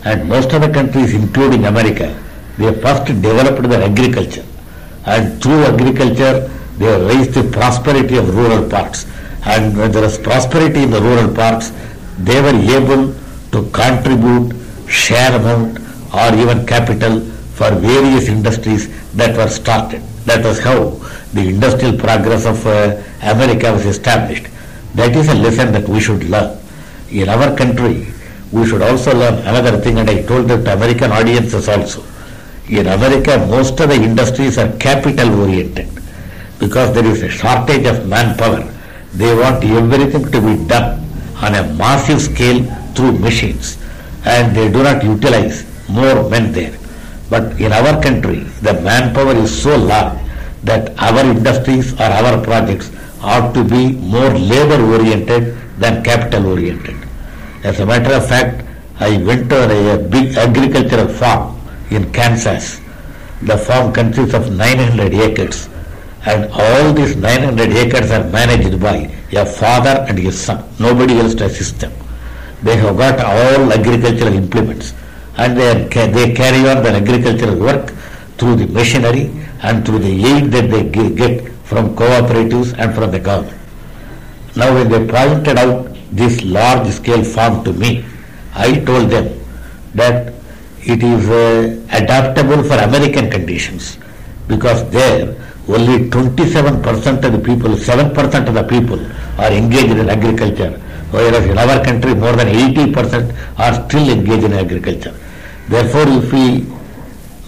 [0.04, 2.21] And most of the countries, including America,
[2.58, 4.44] they first developed their agriculture.
[5.06, 9.06] And through agriculture, they have raised the prosperity of rural parts.
[9.44, 11.72] And when there is prosperity in the rural parts,
[12.18, 13.14] they were able
[13.52, 14.54] to contribute
[14.88, 15.78] share amount
[16.14, 17.20] or even capital
[17.56, 20.02] for various industries that were started.
[20.26, 20.90] That was how
[21.32, 24.46] the industrial progress of uh, America was established.
[24.94, 26.58] That is a lesson that we should learn.
[27.10, 28.06] In our country,
[28.52, 32.04] we should also learn another thing, and I told that to American audiences also.
[32.68, 35.88] In America, most of the industries are capital oriented
[36.60, 38.62] because there is a shortage of manpower.
[39.14, 41.04] They want everything to be done
[41.42, 42.62] on a massive scale
[42.94, 43.78] through machines
[44.24, 46.78] and they do not utilize more men there.
[47.28, 50.18] But in our country, the manpower is so large
[50.62, 56.96] that our industries or our projects ought to be more labor oriented than capital oriented.
[57.64, 58.64] As a matter of fact,
[59.00, 61.61] I went to a, a big agricultural farm
[61.94, 62.80] in Kansas.
[63.42, 65.68] The farm consists of 900 acres
[66.24, 70.64] and all these 900 acres are managed by a father and his son.
[70.78, 71.92] Nobody else to assist them.
[72.62, 74.94] They have got all agricultural implements
[75.36, 77.90] and they, are, they carry on their agricultural work
[78.38, 79.30] through the machinery
[79.62, 83.58] and through the aid that they get from cooperatives and from the government.
[84.54, 88.04] Now when they pointed out this large scale farm to me,
[88.54, 89.40] I told them
[89.94, 90.34] that
[90.84, 93.98] it is uh, adaptable for American conditions
[94.48, 95.36] because there
[95.68, 98.98] only 27% of the people, 7% of the people
[99.40, 100.70] are engaged in agriculture,
[101.12, 105.14] whereas in our country more than 80% are still engaged in agriculture.
[105.68, 106.66] Therefore, if we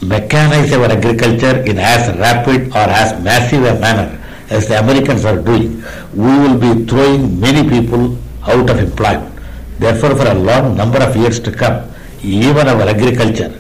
[0.07, 4.21] mechanize our agriculture in as rapid or as massive a manner
[4.51, 5.83] as the Americans are doing,
[6.15, 9.35] we will be throwing many people out of employment.
[9.79, 11.91] Therefore, for a long number of years to come,
[12.25, 13.53] even our agriculture,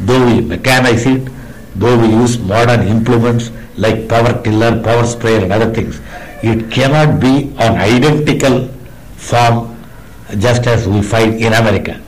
[0.00, 1.32] though we mechanize it,
[1.76, 6.00] though we use modern implements like power tiller, power sprayer and other things,
[6.42, 8.68] it cannot be on identical
[9.16, 9.76] form
[10.38, 12.00] just as we find in America.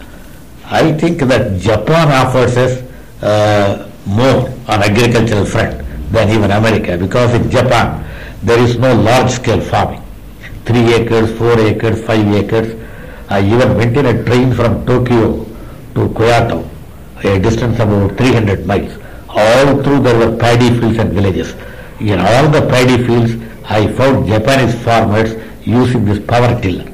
[0.65, 2.83] I think that Japan offers us
[3.23, 5.79] uh, more on agricultural front
[6.13, 8.05] than even America because in Japan
[8.43, 10.03] there is no large scale farming.
[10.65, 12.81] Three acres, four acres, five acres.
[13.29, 15.47] I even went in a train from Tokyo
[15.95, 16.69] to Kyoto,
[17.25, 18.93] a distance of about 300 miles.
[19.29, 21.55] All through there were paddy fields and villages.
[22.01, 23.33] In all the paddy fields,
[23.65, 25.35] I found Japanese farmers
[25.67, 26.89] using this power tiller.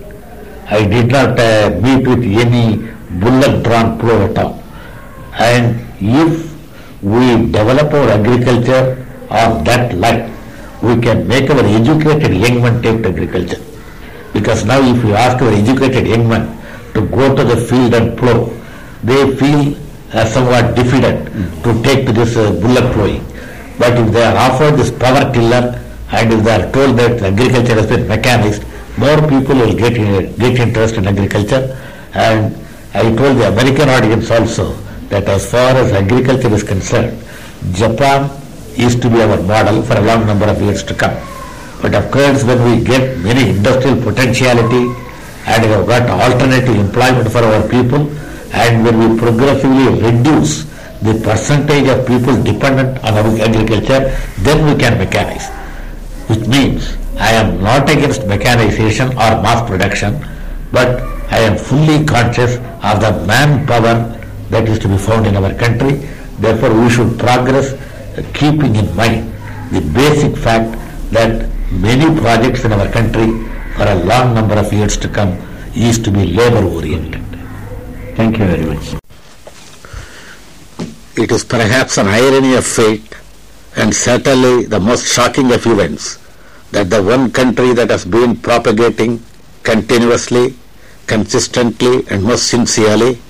[0.71, 2.77] I did not uh, meet with any
[3.19, 4.63] bullock drawn plow at all.
[5.39, 6.55] And if
[7.03, 10.35] we develop our agriculture on that line,
[10.83, 13.63] we can make our educated young men take to agriculture.
[14.33, 16.45] Because now if you ask our educated young men
[16.95, 18.53] to go to the field and plow,
[19.03, 19.77] they feel
[20.13, 21.29] uh, somewhat diffident
[21.63, 23.25] to take to this uh, bullock plowing.
[23.79, 25.79] But if they are offered this power tiller
[26.11, 28.65] and if they are told that agriculture has been mechanized,
[28.99, 31.79] more people will get, in, get interest in agriculture.
[32.15, 32.57] And
[32.95, 34.73] I told the American audience also
[35.11, 37.23] that as far as agriculture is concerned,
[37.73, 38.31] Japan
[38.77, 41.17] is to be our model for a long number of years to come.
[41.83, 44.91] But of course, when we get many industrial potentiality
[45.47, 48.11] and we have got alternative employment for our people,
[48.53, 50.65] and when we progressively reduce
[51.03, 55.49] the percentage of people dependent on agriculture, then we can mechanize.
[56.29, 60.25] Which means I am not against mechanization or mass production,
[60.73, 64.15] but I am fully conscious of the manpower
[64.51, 66.09] that is to be found in our country.
[66.41, 67.75] Therefore, we should progress
[68.35, 69.33] keeping in mind
[69.73, 70.73] the basic fact
[71.13, 73.27] that many projects in our country
[73.77, 75.39] for a long number of years to come
[75.75, 77.28] is to be labor oriented.
[78.19, 78.97] Thank you very much.
[81.17, 83.15] It is perhaps an irony of fate
[83.77, 86.19] and certainly the most shocking of events
[86.73, 89.23] that the one country that has been propagating
[89.63, 90.57] continuously,
[91.07, 93.21] consistently and most sincerely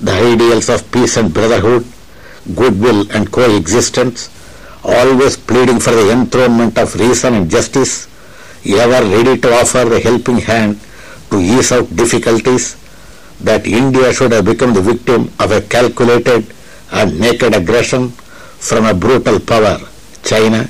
[0.00, 1.86] the ideals of peace and brotherhood,
[2.56, 4.28] goodwill and coexistence,
[4.82, 8.08] always pleading for the enthronement of reason and justice,
[8.66, 10.80] ever ready to offer the helping hand
[11.30, 12.81] to ease out difficulties,
[13.44, 16.46] that India should have become the victim of a calculated
[16.92, 19.78] and naked aggression from a brutal power,
[20.22, 20.64] China,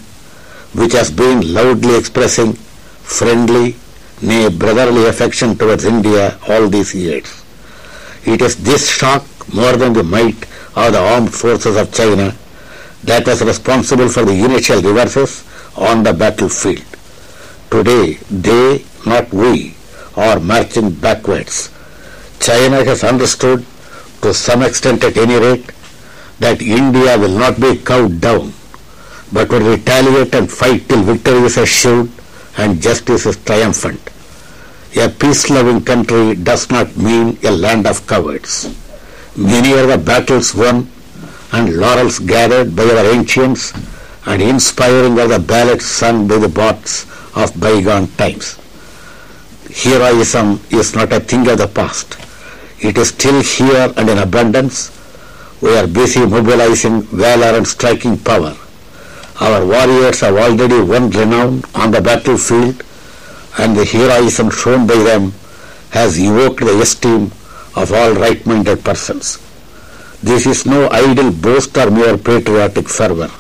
[0.74, 3.76] which has been loudly expressing friendly,
[4.22, 7.44] nay brotherly affection towards India all these years.
[8.24, 10.42] It is this shock more than the might
[10.76, 12.34] of the armed forces of China
[13.04, 15.44] that was responsible for the initial reverses
[15.76, 16.84] on the battlefield.
[17.70, 19.74] Today, they, not we,
[20.16, 21.71] are marching backwards.
[22.42, 23.64] China has understood,
[24.20, 25.70] to some extent at any rate,
[26.40, 28.52] that India will not be cowed down,
[29.32, 32.10] but will retaliate and fight till victory is assured
[32.58, 34.00] and justice is triumphant.
[34.96, 38.74] A peace-loving country does not mean a land of cowards.
[39.36, 40.90] Many are the battles won
[41.52, 43.72] and laurels gathered by our ancients
[44.26, 48.58] and inspiring are the ballads sung by the bards of bygone times.
[49.70, 52.18] Heroism is not a thing of the past.
[52.82, 54.90] It is still here and in abundance.
[55.60, 58.56] We are busy mobilizing valor and striking power.
[59.40, 62.82] Our warriors have already won renown on the battlefield
[63.58, 65.32] and the heroism shown by them
[65.90, 67.30] has evoked the esteem
[67.76, 69.38] of all right-minded persons.
[70.20, 73.30] This is no idle boast or mere patriotic fervor,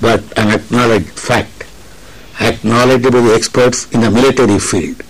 [0.00, 1.66] but an acknowledged fact,
[2.40, 5.02] acknowledged by the experts in the military field.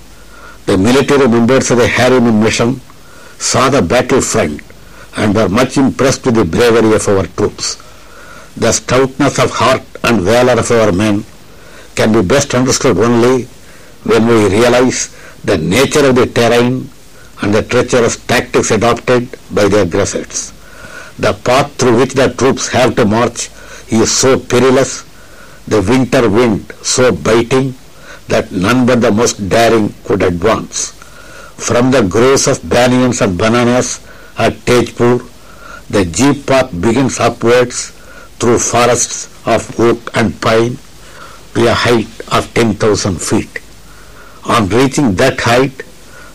[0.67, 2.81] The military members of the Harriman mission
[3.49, 4.61] saw the battlefront
[5.17, 7.77] and were much impressed with the bravery of our troops.
[8.57, 11.25] The stoutness of heart and valor of our men
[11.95, 13.45] can be best understood only
[14.05, 15.09] when we realize
[15.45, 16.89] the nature of the terrain
[17.43, 20.53] and the treacherous tactics adopted by the aggressors.
[21.19, 23.51] The path through which the troops have to march
[23.89, 25.05] is so perilous,
[25.67, 27.75] the winter wind so biting,
[28.29, 31.00] that none but the most daring could advance.
[31.61, 34.01] From the groves of banyans and bananas
[34.39, 35.21] at Tejpur,
[35.91, 37.91] the jeep path begins upwards
[38.41, 40.79] through forests of oak and pine
[41.55, 43.61] to a height of 10,000 feet.
[44.47, 45.83] On reaching that height,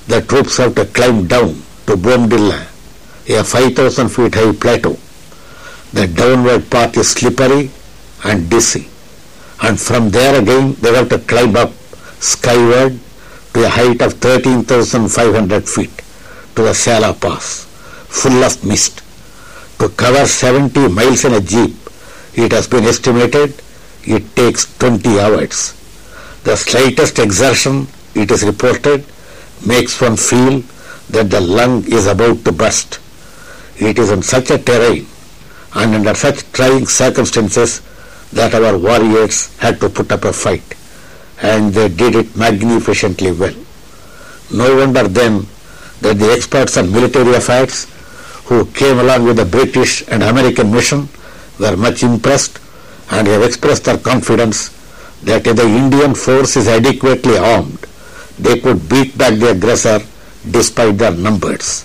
[0.08, 1.56] the troops have to climb down
[1.88, 2.62] to Bomdila,
[3.28, 4.96] a 5,000 feet high plateau.
[5.92, 7.72] The downward path is slippery
[8.24, 8.88] and dizzy,
[9.64, 11.72] and from there again they have to climb up
[12.20, 13.00] skyward
[13.56, 15.96] to a height of 13,500 feet
[16.56, 17.64] to the Sela Pass,
[18.10, 19.02] full of mist.
[19.80, 21.74] To cover 70 miles in a jeep,
[22.34, 23.54] it has been estimated
[24.04, 25.72] it takes 20 hours.
[26.44, 29.06] The slightest exertion, it is reported,
[29.66, 30.62] makes one feel
[31.10, 33.00] that the lung is about to burst.
[33.78, 35.08] It is on such a terrain
[35.74, 37.82] and under such trying circumstances
[38.34, 40.76] that our warriors had to put up a fight
[41.42, 43.56] and they did it magnificently well.
[44.54, 45.46] No wonder then
[46.02, 47.86] that the experts on military affairs
[48.46, 51.10] who came along with the British and American mission
[51.60, 52.60] were much impressed
[53.12, 54.70] and have expressed their confidence
[55.24, 57.80] that if the Indian force is adequately armed,
[58.38, 60.00] they could beat back the aggressor
[60.52, 61.84] despite their numbers.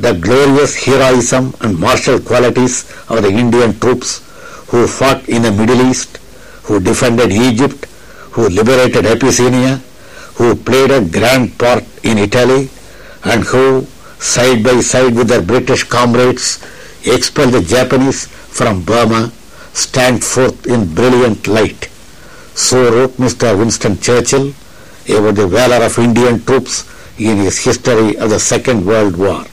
[0.00, 4.22] The glorious heroism and martial qualities of the Indian troops
[4.70, 6.18] who fought in the Middle East,
[6.64, 7.86] who defended Egypt,
[8.36, 9.76] who liberated Abyssinia,
[10.34, 12.68] who played a grand part in Italy,
[13.24, 13.86] and who,
[14.18, 16.62] side by side with their British comrades,
[17.06, 19.32] expelled the Japanese from Burma,
[19.72, 21.88] stand forth in brilliant light.
[22.54, 23.58] So wrote Mr.
[23.58, 24.48] Winston Churchill
[25.08, 26.84] about the valor of Indian troops
[27.18, 29.46] in his history of the Second World War.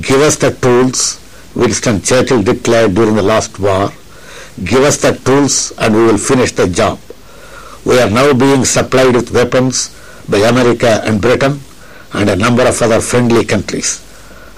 [0.00, 1.20] Give us the tools,
[1.54, 3.92] Winston Churchill declared during the last war.
[4.64, 6.98] Give us the tools and we will finish the job.
[7.84, 9.90] We are now being supplied with weapons
[10.28, 11.60] by America and Britain
[12.12, 14.00] and a number of other friendly countries.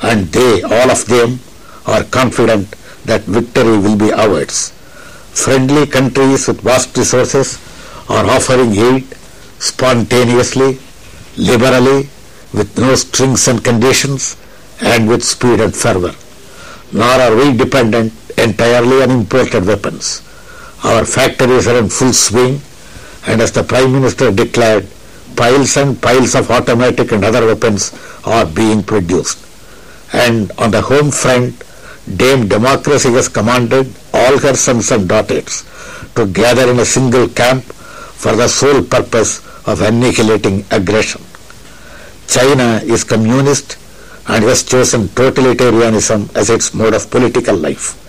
[0.03, 1.41] And they, all of them,
[1.87, 2.69] are confident
[3.05, 4.71] that victory will be ours.
[5.33, 7.59] Friendly countries with vast resources
[8.09, 9.05] are offering aid
[9.59, 10.79] spontaneously,
[11.37, 12.09] liberally,
[12.53, 14.37] with no strings and conditions,
[14.83, 16.15] and with speed and fervor.
[16.93, 20.23] Nor are we dependent entirely on imported weapons.
[20.85, 22.61] Our factories are in full swing,
[23.27, 24.87] and as the Prime Minister declared,
[25.37, 27.93] piles and piles of automatic and other weapons
[28.25, 29.39] are being produced.
[30.13, 31.65] And on the home front,
[32.17, 35.65] Dame Democracy has commanded all her sons and daughters
[36.15, 41.23] to gather in a single camp for the sole purpose of annihilating aggression.
[42.29, 43.79] China is communist
[44.29, 48.01] and has chosen totalitarianism as its mode of political life.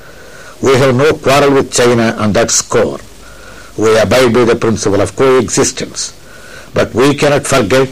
[0.62, 2.99] We have no quarrel with China on that score.
[3.77, 6.13] We abide by the principle of coexistence.
[6.73, 7.89] But we cannot forget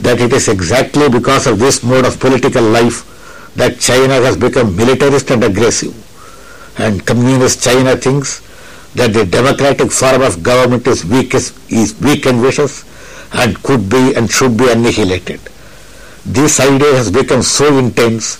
[0.00, 3.06] that it is exactly because of this mode of political life
[3.54, 5.94] that China has become militarist and aggressive.
[6.78, 8.40] And communist China thinks
[8.94, 12.84] that the democratic form of government is weak, is weak and vicious
[13.32, 15.40] and could be and should be annihilated.
[16.24, 18.36] This idea has become so intense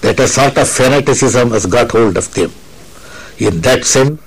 [0.00, 2.50] that a sort of fanaticism has got hold of them.
[3.38, 4.20] In that sense,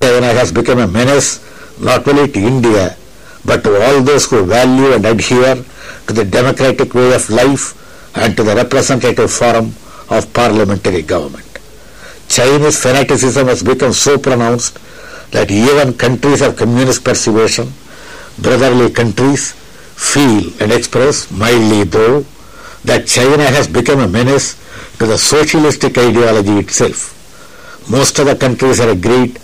[0.00, 1.40] China has become a menace
[1.80, 2.96] not only to India
[3.44, 5.56] but to all those who value and adhere
[6.06, 7.74] to the democratic way of life
[8.16, 9.72] and to the representative form
[10.10, 11.46] of parliamentary government.
[12.28, 14.78] Chinese fanaticism has become so pronounced
[15.30, 17.72] that even countries of communist persuasion,
[18.38, 22.24] brotherly countries, feel and express, mildly though,
[22.84, 24.54] that China has become a menace
[24.98, 27.14] to the socialistic ideology itself.
[27.90, 29.38] Most of the countries are agreed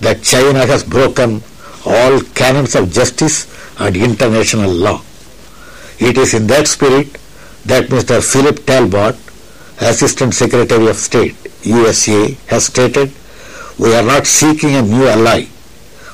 [0.00, 1.42] that China has broken
[1.86, 3.48] all canons of justice
[3.80, 5.00] and international law.
[5.98, 7.18] It is in that spirit
[7.66, 8.20] that Mr.
[8.22, 9.16] Philip Talbot,
[9.80, 13.12] Assistant Secretary of State, USA, has stated,
[13.78, 15.44] we are not seeking a new ally.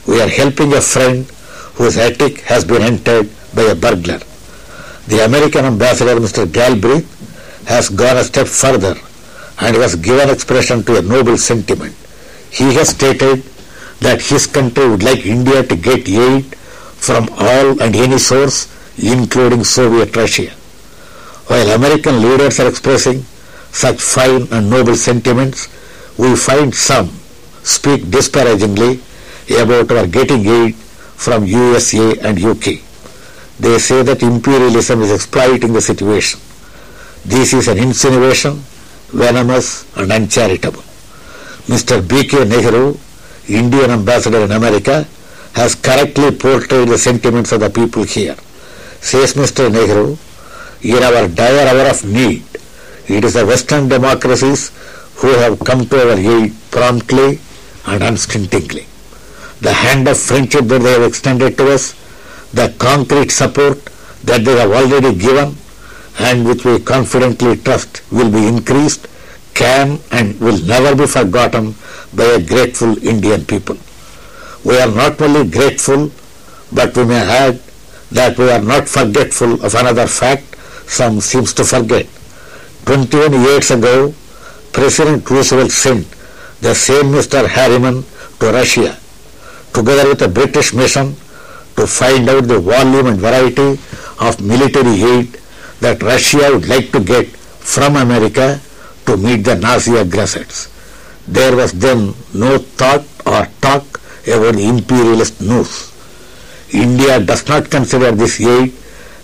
[0.07, 1.27] We are helping a friend
[1.75, 4.21] whose attic has been entered by a burglar.
[5.09, 6.51] The American ambassador, Mr.
[6.51, 7.07] Galbraith,
[7.67, 8.95] has gone a step further
[9.61, 11.95] and has given expression to a noble sentiment.
[12.51, 13.45] He has stated
[14.01, 16.55] that his country would like India to get aid
[17.07, 18.69] from all and any source,
[18.99, 20.51] including Soviet Russia.
[21.47, 23.23] While American leaders are expressing
[23.73, 25.69] such fine and noble sentiments,
[26.19, 27.09] we find some
[27.63, 29.01] speak disparagingly
[29.61, 32.81] about our getting aid from USA and UK.
[33.59, 36.41] They say that imperialism is exploiting the situation.
[37.25, 38.63] This is an insinuation,
[39.09, 40.83] venomous and uncharitable.
[41.67, 42.07] Mr.
[42.07, 42.45] B.K.
[42.45, 42.97] Nehru,
[43.49, 45.07] Indian ambassador in America,
[45.55, 48.37] has correctly portrayed the sentiments of the people here.
[49.01, 49.73] Says Mr.
[49.73, 50.17] Nehru,
[50.83, 52.45] in our dire hour of need,
[53.09, 54.71] it is the Western democracies
[55.17, 57.39] who have come to our aid promptly
[57.87, 58.87] and unstintingly.
[59.61, 61.95] The hand of friendship that they have extended to us,
[62.53, 63.83] the concrete support
[64.25, 65.57] that they have already given
[66.19, 69.07] and which we confidently trust will be increased,
[69.57, 71.75] can and will never be forgotten
[72.15, 73.77] by a grateful Indian people.
[74.65, 76.11] We are not only grateful,
[76.73, 77.61] but we may add
[78.13, 80.45] that we are not forgetful of another fact
[80.89, 82.07] some seems to forget.
[82.85, 84.15] 21 years ago,
[84.73, 86.07] President Roosevelt sent
[86.61, 87.47] the same Mr.
[87.49, 88.05] Harriman
[88.41, 88.97] to Russia,
[89.73, 91.17] together with a British mission,
[91.77, 93.79] to find out the volume and variety
[94.21, 95.39] of military aid
[95.81, 98.61] that Russia would like to get from America
[99.07, 100.69] to meet the Nazi aggressors.
[101.27, 105.93] There was then no thought or talk about imperialist news.
[106.73, 108.73] India does not consider this aid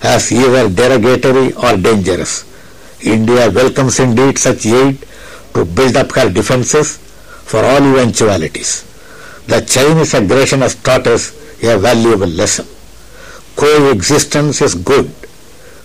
[0.02, 2.48] as either derogatory or dangerous.
[3.04, 4.98] India welcomes indeed such aid
[5.54, 6.96] to build up her defenses
[7.44, 8.88] for all eventualities.
[9.46, 12.66] The Chinese aggression has taught us a valuable lesson.
[13.56, 15.10] Coexistence is good,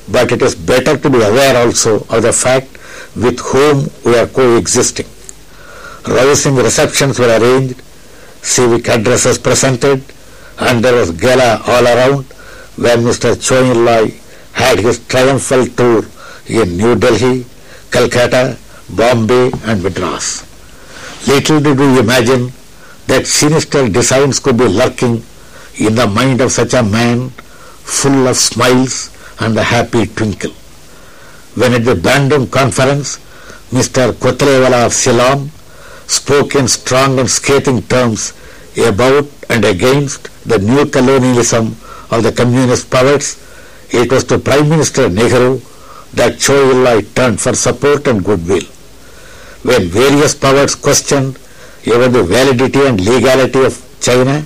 [0.10, 2.77] but it is better to be aware also of the fact
[3.24, 5.08] with whom we are coexisting.
[6.08, 7.82] Rousing receptions were arranged,
[8.42, 10.04] civic addresses presented,
[10.60, 12.24] and there was gala all around
[12.78, 13.36] when Mr.
[13.42, 14.14] Chou En-lai
[14.54, 16.06] had his triumphal tour
[16.48, 17.46] in New Delhi,
[17.92, 18.58] Calcutta,
[18.90, 20.46] Bombay and Madras.
[21.28, 22.52] Little did we imagine
[23.08, 25.24] that sinister designs could be lurking
[25.78, 30.54] in the mind of such a man full of smiles and a happy twinkle.
[31.58, 33.18] When at the Bandung conference,
[33.72, 34.14] Mr.
[34.14, 35.50] Kotelawala of Ceylon
[36.06, 38.34] spoke in strong and scathing terms
[38.78, 41.76] about and against the new colonialism
[42.12, 43.42] of the communist powers,
[43.90, 45.60] it was to Prime Minister Nehru
[46.14, 48.64] that Chou En-lai turned for support and goodwill.
[49.64, 51.40] When various powers questioned
[51.86, 54.46] even the validity and legality of China,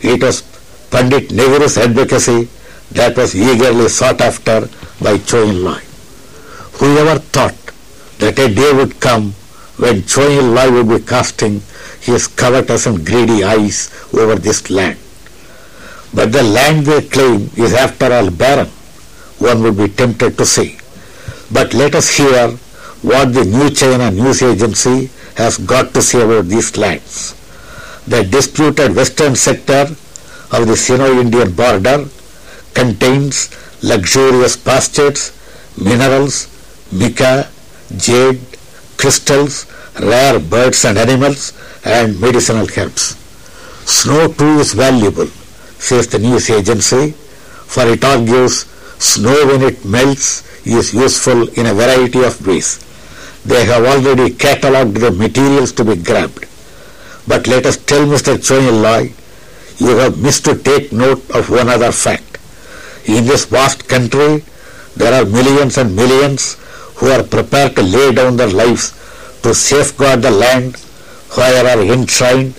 [0.00, 0.42] it was
[0.90, 2.48] Pandit Nehru's advocacy
[2.90, 4.68] that was eagerly sought after
[5.00, 5.46] by Chou
[6.80, 7.58] Whoever thought
[8.20, 9.32] that a day would come
[9.76, 11.60] when Chou En-lai would be casting
[12.00, 14.98] his covetous and greedy eyes over this land.
[16.14, 18.68] But the land they claim is after all barren,
[19.38, 20.78] one would be tempted to say.
[21.52, 22.48] But let us hear
[23.02, 27.34] what the New China News Agency has got to say about these lands.
[28.06, 29.82] The disputed western sector
[30.52, 32.08] of the Sino-Indian border
[32.74, 33.50] contains
[33.82, 35.32] luxurious pastures,
[35.76, 36.49] minerals,
[36.92, 37.48] mica,
[37.96, 38.40] jade,
[38.96, 39.66] crystals,
[40.00, 41.52] rare birds and animals,
[41.84, 43.16] and medicinal herbs.
[43.86, 45.26] Snow too is valuable,
[45.78, 48.66] says the news agency, for it argues
[48.98, 52.78] snow when it melts is useful in a variety of ways.
[53.44, 56.46] They have already catalogued the materials to be grabbed.
[57.26, 58.36] But let us tell Mr.
[58.44, 59.12] Chou En-lai,
[59.78, 62.38] you have missed to take note of one other fact.
[63.06, 64.44] In this vast country,
[64.96, 66.56] there are millions and millions
[67.00, 68.92] who are prepared to lay down their lives
[69.42, 70.76] to safeguard the land
[71.36, 72.52] where are enshrined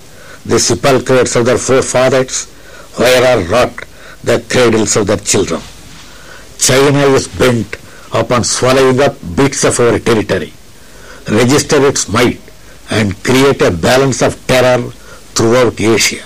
[0.45, 2.49] the sepulchres of their forefathers,
[2.97, 3.85] where are rocked
[4.23, 5.61] the cradles of their children.
[6.57, 7.77] China is bent
[8.13, 10.51] upon swallowing up bits of our territory,
[11.29, 12.39] register its might,
[12.89, 14.89] and create a balance of terror
[15.35, 16.23] throughout Asia.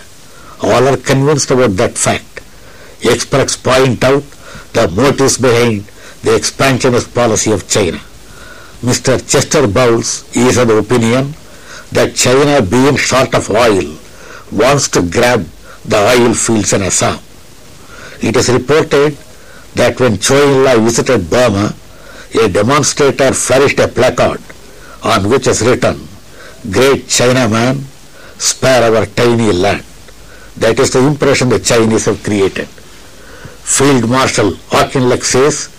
[0.64, 2.42] All are convinced about that fact.
[3.04, 4.24] Experts point out
[4.74, 5.84] the motives behind
[6.26, 8.00] the expansionist policy of China.
[8.82, 9.14] Mr.
[9.32, 11.34] Chester Bowles is of the opinion
[11.92, 13.96] that China, being short of oil,
[14.52, 15.46] wants to grab
[15.86, 17.20] the oil fields in Assam.
[18.22, 19.18] It is reported
[19.76, 21.76] that when Chou En-lai visited Burma,
[22.42, 24.42] a demonstrator flourished a placard
[25.04, 25.96] on which is written,
[26.72, 27.84] Great Chinaman,
[28.42, 29.86] spare our tiny land.
[30.58, 32.68] That is the impression the Chinese have created.
[32.68, 35.75] Field Marshal Auchinleck says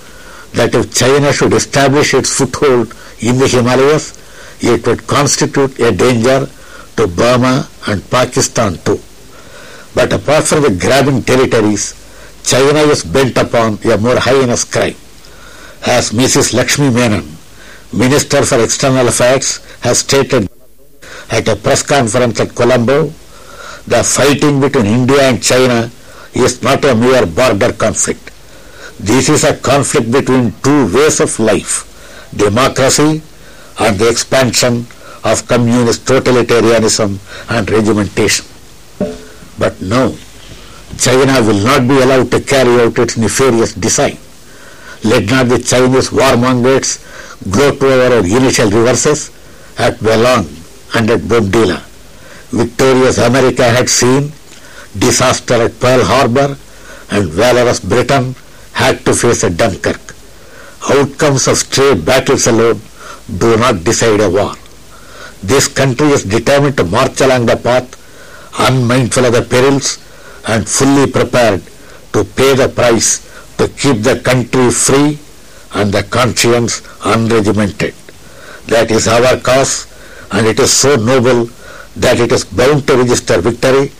[0.57, 4.17] that if China should establish its foothold in the Himalayas,
[4.61, 6.49] it would constitute a danger
[6.97, 8.99] to Burma and Pakistan too.
[9.95, 11.95] But apart from the grabbing territories,
[12.43, 14.97] China is bent upon a more heinous crime.
[15.87, 16.55] As Mrs.
[16.55, 17.27] Lakshmi Menon,
[17.93, 20.49] Minister for External Affairs, has stated
[21.31, 23.13] at a press conference at Colombo,
[23.87, 25.91] the fighting between India and China
[26.35, 28.31] is not a mere border conflict.
[28.99, 31.85] This is a conflict between two ways of life,
[32.35, 33.23] democracy
[33.79, 34.87] and the expansion
[35.23, 37.19] of communist totalitarianism
[37.51, 38.47] and regimentation.
[39.59, 40.17] But no,
[40.99, 44.17] China will not be allowed to carry out its nefarious design.
[45.05, 46.97] Let not the Chinese warmongers
[47.51, 49.29] gloat over our initial reverses
[49.79, 50.49] at Walong
[50.97, 51.83] and at Bomdila.
[52.51, 54.33] Victorious America had seen
[54.99, 56.57] disaster at Pearl Harbor
[57.11, 58.35] and valorous Britain
[58.83, 60.05] had to face at Dunkirk.
[60.91, 62.81] Outcomes of stray battles alone
[63.43, 64.55] do not decide a war.
[65.43, 67.89] This country is determined to march along the path,
[68.59, 69.89] unmindful of the perils
[70.49, 71.63] and fully prepared
[72.13, 73.09] to pay the price
[73.59, 75.19] to keep the country free
[75.75, 76.81] and the conscience
[77.15, 77.95] unregimented.
[78.67, 79.75] That is our cause
[80.33, 81.47] and it is so noble
[81.97, 83.91] that it is bound to register victory